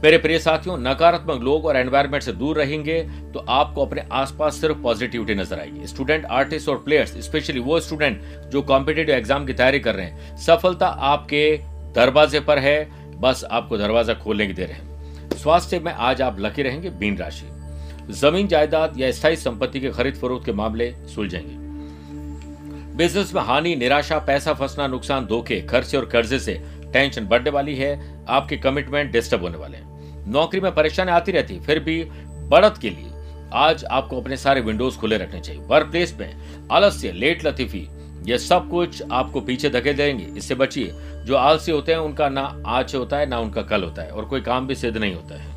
मेरे 0.03 0.17
प्रिय 0.17 0.39
साथियों, 0.39 0.77
नकारात्मक 0.79 1.41
लोग 1.41 1.65
और 1.65 1.77
एनवायरमेंट 1.77 2.23
से 2.23 2.31
दूर 2.33 2.57
रहेंगे 2.57 3.01
तो 3.33 3.39
आपको 3.41 3.85
अपने 3.85 4.03
आसपास 4.13 4.59
सिर्फ़ 4.61 4.77
पॉजिटिविटी 4.79 5.35
नज़र 5.35 5.59
आएगी। 5.59 5.87
स्टूडेंट 5.87 6.25
आर्टिस्ट 6.27 6.69
और 6.69 6.77
प्लेयर्स 6.77 7.17
स्पेशली 7.25 7.59
वो 7.59 7.79
स्टूडेंट 7.79 8.21
जो 8.51 8.61
कॉम्पिटेटिव 8.63 9.15
एग्ज़ाम 9.15 9.45
की 9.45 9.53
तैयारी 9.53 9.79
कर 9.79 9.95
रहे 9.95 10.05
हैं, 10.05 10.37
सफलता 10.37 10.87
आपके 10.87 11.57
दरवाजे 11.95 12.39
पर 12.39 12.59
है, 12.59 12.87
बस 13.19 13.43
आपको 13.49 13.77
दरवाज़ा 13.77 14.13
खोलने 14.13 14.47
की 14.47 14.53
देर 14.53 14.71
है। 14.71 15.37
स्वास्थ्य 15.37 15.79
में 15.79 15.91
आज 15.91 16.21
आप 16.21 16.39
लकी 16.39 16.63
रहेंगे 16.63 16.89
बीन 16.91 17.17
राशि। 17.17 17.45
ज़मीन 18.09 18.47
जायदाद 18.47 18.99
या 18.99 19.11
स्थायी 19.11 19.35
संपत्ति 19.35 19.79
के 19.79 19.89
खरीद 19.89 20.15
फरोख्त 20.15 20.45
के 20.45 20.51
मामले 20.51 20.91
सुलझेंगे। 21.15 21.65
बिज़नेस 22.95 23.33
में 23.35 23.41
हानि, 23.41 23.75
निराशा, 23.75 24.19
पैसा 24.19 24.53
फंसना, 24.53 24.87
नुकसान, 24.87 25.25
धोखे, 25.25 25.61
खर्चे 25.61 25.97
और 25.97 26.05
कर्जे 26.05 26.39
से 26.39 26.61
टेंशन 26.93 27.25
बढ़ने 27.25 27.49
वाली 27.49 27.75
है। 27.75 28.25
आपके 28.29 28.57
कमिटमेंट 28.57 29.11
डिस्टर्ब 29.11 29.41
होने 29.41 29.57
वाले 29.57 29.77
हैं। 29.77 30.31
नौकरी 30.31 30.59
में 30.61 30.75
परेशानी 30.75 31.11
आती 31.11 31.31
रहती, 31.31 31.59
फिर 31.59 31.79
भी 31.79 32.03
बढ़त 32.49 32.77
के 32.77 32.89
लिए 32.89 33.11
आज 33.53 33.85
आपको 33.85 34.21
अपने 34.21 34.37
सारे 34.37 34.61
विंडोज़ 34.61 34.97
खुले 34.97 35.17
रखने 35.17 35.41
चाहिए। 35.41 35.61
वर्क 35.61 35.87
प्लेस 35.87 36.17
में 36.19 36.35
आलस्य, 36.71 37.11
लेट 37.11 37.45
लतीफी, 37.45 37.87
ये 38.25 38.37
सब 38.37 38.69
कुछ 38.69 39.03
आपको 39.11 39.41
पीछे 39.41 39.69
धके 39.69 39.93
देंगे। 39.93 40.23
इससे 40.37 40.55
बचिए, 40.55 40.91
जो 41.25 41.35
आलसी 41.35 41.71
होते 41.71 41.91
हैं, 41.91 41.99
उनका 41.99 42.29
ना 42.29 42.63
आज 42.67 42.95
होता 42.95 43.17
है, 43.17 43.25
ना 43.25 43.39
उनका 43.39 43.61
कल 43.61 43.83
होता 43.83 44.01
है 44.01 44.09
और 44.09 44.25
कोई 44.25 44.41
काम 44.41 44.67
भी 44.67 44.75
सिद्ध 44.75 44.97
नहीं 44.97 45.13
होता 45.15 45.41
है। 45.41 45.54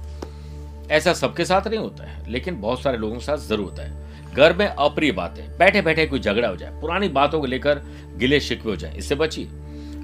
ऐसा 0.90 1.12
सबके 1.12 1.44
साथ 1.44 1.66
नहीं 1.68 1.78
होता 1.78 2.04
है, 2.04 2.30
लेकिन 2.30 2.60
बहुत 2.60 2.82
सारे 2.82 2.98
लोगों 2.98 3.14
के 3.14 3.24
साथ 3.24 3.38
ज़रूर 3.38 3.64
होता 3.64 3.82
है। 3.82 4.06
घर 4.34 4.56
में 4.56 4.66
अप्रिय 4.66 5.12
बातें 5.12 5.42
बैठे 5.58 5.82
बैठे 5.82 6.06
कोई 6.06 6.20
झगड़ा 6.20 6.48
हो 6.48 6.56
जाए, 6.56 6.70
पुरानी 6.80 7.08
बातों 7.10 7.40
को 7.40 7.46
लेकर 7.46 7.82
गिले 8.16 8.40
शिकवे 8.40 8.70
हो 8.70 8.76
जाए, 8.76 8.94
इससे 8.96 9.14
बचिए। 9.14 9.48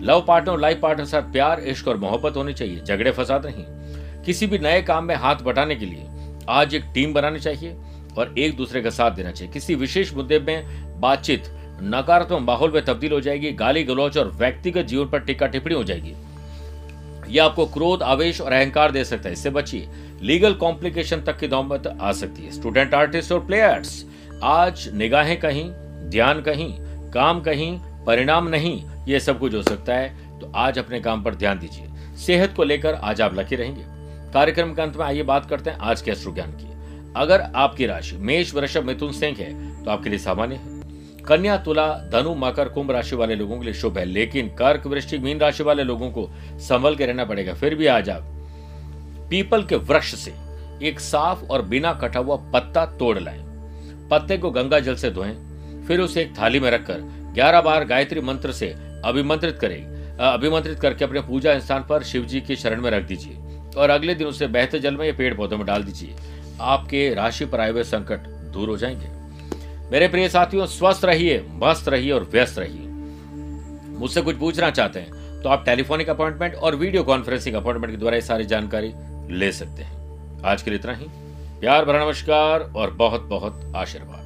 लव 0.01 0.25
पार्टनर 0.29 0.59
लाइफ 0.61 0.81
पार्टनर 0.81 1.05
साथ 1.07 1.33
प्यार, 1.33 1.61
इश्क 1.63 1.89
और 1.89 1.97
मोहब्बत 1.99 2.37
होनी 2.37 2.53
चाहिए, 2.55 2.81
झगड़े 2.81 3.11
फसाद 3.13 3.47
नहीं। 3.47 3.65
किसी 4.25 4.47
भी 4.47 4.59
नए 4.59 4.83
काम 4.83 5.05
में 5.05 5.15
हाथ 5.17 5.43
बटाने 5.45 5.75
के 5.77 5.87
लिए 5.87 6.07
आज 6.51 6.75
एक 6.75 6.85
टीम 6.95 7.13
बनानी 7.15 7.41
चाहिए 7.41 7.77
और 8.19 8.35
एक 8.39 8.57
दूसरे 8.57 8.83
का 8.83 8.91
साथ 8.91 9.11
देना 9.13 9.31
चाहिए। 9.31 9.53
किसी 9.53 9.75
विशेष 9.75 10.13
मुद्दे 10.15 10.39
में 10.39 11.01
बातचीत, 11.01 11.45
नकारात्मक 11.83 12.41
माहौल 12.41 12.73
में 12.73 12.85
तब्दील 12.85 13.13
हो 13.13 13.21
जाएगी 13.21 13.51
गाली 13.55 13.83
गलौच 13.85 14.17
और 14.19 14.31
व्यक्तिगत 14.33 14.85
जीवन 14.85 15.09
पर 15.09 15.21
टिक्का 15.21 15.47
टिप्पणी 15.47 15.75
हो 15.75 15.85
जाएगी। 15.85 16.15
यह 17.29 17.45
आपको 17.45 17.67
क्रोध, 17.67 18.03
आवेश 18.03 18.41
और 18.41 18.53
अहंकार 18.53 18.93
दे 18.93 19.05
सकता 19.05 19.29
है। 19.29 19.33
इससे 19.33 19.51
बचिए। 19.51 19.89
लीगल 20.23 20.55
कॉम्प्लिकेशन 20.55 21.21
तक 21.21 21.39
की 21.39 21.49
नौबत 21.49 21.99
आ 22.01 22.13
सकती 22.13 22.43
है। 22.43 22.51
स्टूडेंट 22.51 22.95
आर्टिस्ट 22.95 23.33
और 23.33 23.47
प्लेयर्स 23.47 24.05
आज 24.43 24.91
निगाहें 24.95 25.41
कहीं, 25.41 25.71
ध्यान 26.11 26.41
कहीं, 26.41 26.75
काम 27.11 27.41
कहीं, 27.41 27.79
परिणाम 28.07 28.49
नहीं, 28.49 28.83
ये 29.09 29.21
सब 29.21 29.39
कुछ 29.39 29.55
हो 29.55 29.63
सकता 29.63 29.95
है। 29.95 30.39
तो 30.41 30.53
आज 30.57 30.79
अपने 30.79 31.01
काम 31.01 31.23
पर 31.23 31.35
ध्यान 31.35 31.59
दीजिए। 31.59 32.17
सेहत 32.17 32.55
को 32.57 32.65
लेकर 32.65 32.95
आज 32.95 33.21
आप 33.21 33.35
लकी 33.35 33.57
रहेंगे। 33.57 33.85
कार्यक्रम 34.33 34.75
के 34.75 34.83
अंत 34.83 34.97
में 34.97 35.05
आइए 35.05 35.23
बात 35.23 35.47
करते 35.47 35.71
हैं 35.71 35.79
आज 35.79 36.03
के 36.03 36.11
अश्रु 36.11 36.35
ज्ञान 36.35 36.51
की। 36.51 36.73
अगर 37.17 37.41
आपकी 37.41 37.87
राशि 37.87 38.17
मेष, 38.17 38.55
वृषभ, 38.55 38.83
मिथुन, 38.83 39.13
सिंह 39.13 39.37
है 39.39 39.85
तो 39.85 39.91
आपके 39.91 40.11
लिए 40.11 40.19
सामान्य 40.19 40.55
है। 40.55 40.74
कन्या, 41.29 41.57
तुला, 41.57 41.87
धनु, 42.13 42.35
मकर, 42.35 42.69
कुंभ 42.69 42.91
राशि 42.91 43.17
वाले 43.17 43.35
लोगों 43.35 43.59
के 43.59 43.65
लिए 43.65 43.75
शुभ 43.75 43.99
है, 43.99 44.05
लेकिन 44.05 44.49
कर्क 44.49 44.87
वृश्चिक, 44.87 45.21
मीन 45.21 45.41
राशि 45.41 45.63
वाले 45.63 45.85
लोगों 45.85 46.11
को 46.11 46.29
संभल 46.61 46.97
के 46.97 47.07
रहना 47.07 47.25
पड़ेगा, 47.25 47.55
फिर 47.55 47.75
भी 47.75 47.87
आज 47.87 48.11
आप 48.11 48.23
पीपल 49.31 49.65
के 49.65 49.77
वृक्ष 49.77 50.15
से 50.15 50.35
एक 50.83 51.01
साफ़ 51.01 51.45
और 51.45 51.63
बिना 51.63 51.93
कटा 51.93 52.21
हुआ 52.21 52.37
पत्ता 52.53 52.85
तोड़ 52.87 53.19
लाए। 53.19 53.43
पत्ते 54.11 54.37
को 54.39 54.51
गंगा 54.51 54.81
जल 54.81 54.95
से 54.95 55.11
धोएँ, 55.11 55.33
फिर 55.89 56.01
उसे 56.01 56.23
एक 56.23 56.39
थाली 56.39 56.61
में 56.61 56.71
रखकर 56.71 57.01
ग्यारह 57.35 57.61
बार 57.61 57.85
गायत्री 57.85 58.21
मंत्र 58.21 58.53
से 58.53 58.75
अभिमंत्रित 59.05 59.59
करें। 59.59 59.83
अभिमंत्रित 60.19 60.79
करके 60.81 61.05
अपने 61.05 61.21
पूजा 61.21 61.59
स्थान 61.59 61.85
पर 61.89 62.03
शिव 62.03 62.25
जी 62.25 62.41
की 62.41 62.57
शरण 62.57 62.83
में 62.83 62.91
रख 62.91 63.03
दीजिए 63.03 63.39
और 63.77 63.91
अगले 63.91 64.15
दिन 64.15 64.27
उसे 64.27 64.47
बहते 64.47 64.79
जल 64.79 64.97
में 64.97 65.07
या 65.07 65.13
पेड़ 65.13 65.35
पौधों 65.35 65.57
में 65.57 65.67
डाल 65.67 65.83
दीजिए। 65.83 66.15
आपके 66.61 67.15
राशि 67.15 67.45
पर 67.45 67.61
आए 67.61 67.71
हुए 67.71 67.85
संकट 67.85 68.29
दूर 68.53 68.69
हो 68.69 68.77
जाएँगे। 68.77 69.14
मेरे 69.93 70.09
प्रिय 70.09 70.29
साथियों, 70.29 70.67
स्वस्थ 70.67 71.05
रहिए, 71.05 71.45
मस्त 71.53 71.89
रहिए 71.89 72.13
और 72.13 72.25
व्यस्त 72.25 72.59
रहिए। 72.59 72.89
मुझसे 73.99 74.21
कुछ 74.23 74.37
पूछना 74.37 74.71
चाहते 74.71 75.01
हैं 75.01 75.43
तो 75.43 75.49
आप 75.49 75.65
टेलीफोनिक 75.65 76.09
अपॉइंटमेंट 76.11 76.55
और 76.55 76.77
वीडियो 76.77 77.03
कॉन्फ्रेंसिंग 77.03 77.57
अपॉइंटमेंट 77.57 77.93
के 77.93 77.99
द्वारा 77.99 78.17
ये 78.17 78.23
सारी 78.23 78.45
जानकारी 78.45 78.93
ले 79.31 79.53
सकते 79.53 79.83
हैं। 79.83 80.43
आज 80.45 80.63
के 80.63 80.71
लिए 80.71 80.79
इतना 80.79 80.95
ही। 80.95 81.07
प्यार, 81.61 81.85
भरा 81.85 82.05
नमस्कार 82.05 82.61
और 82.77 82.91
बहुत 82.93 83.23
बहुत 83.23 83.73
आशीर्वाद। 83.77 84.24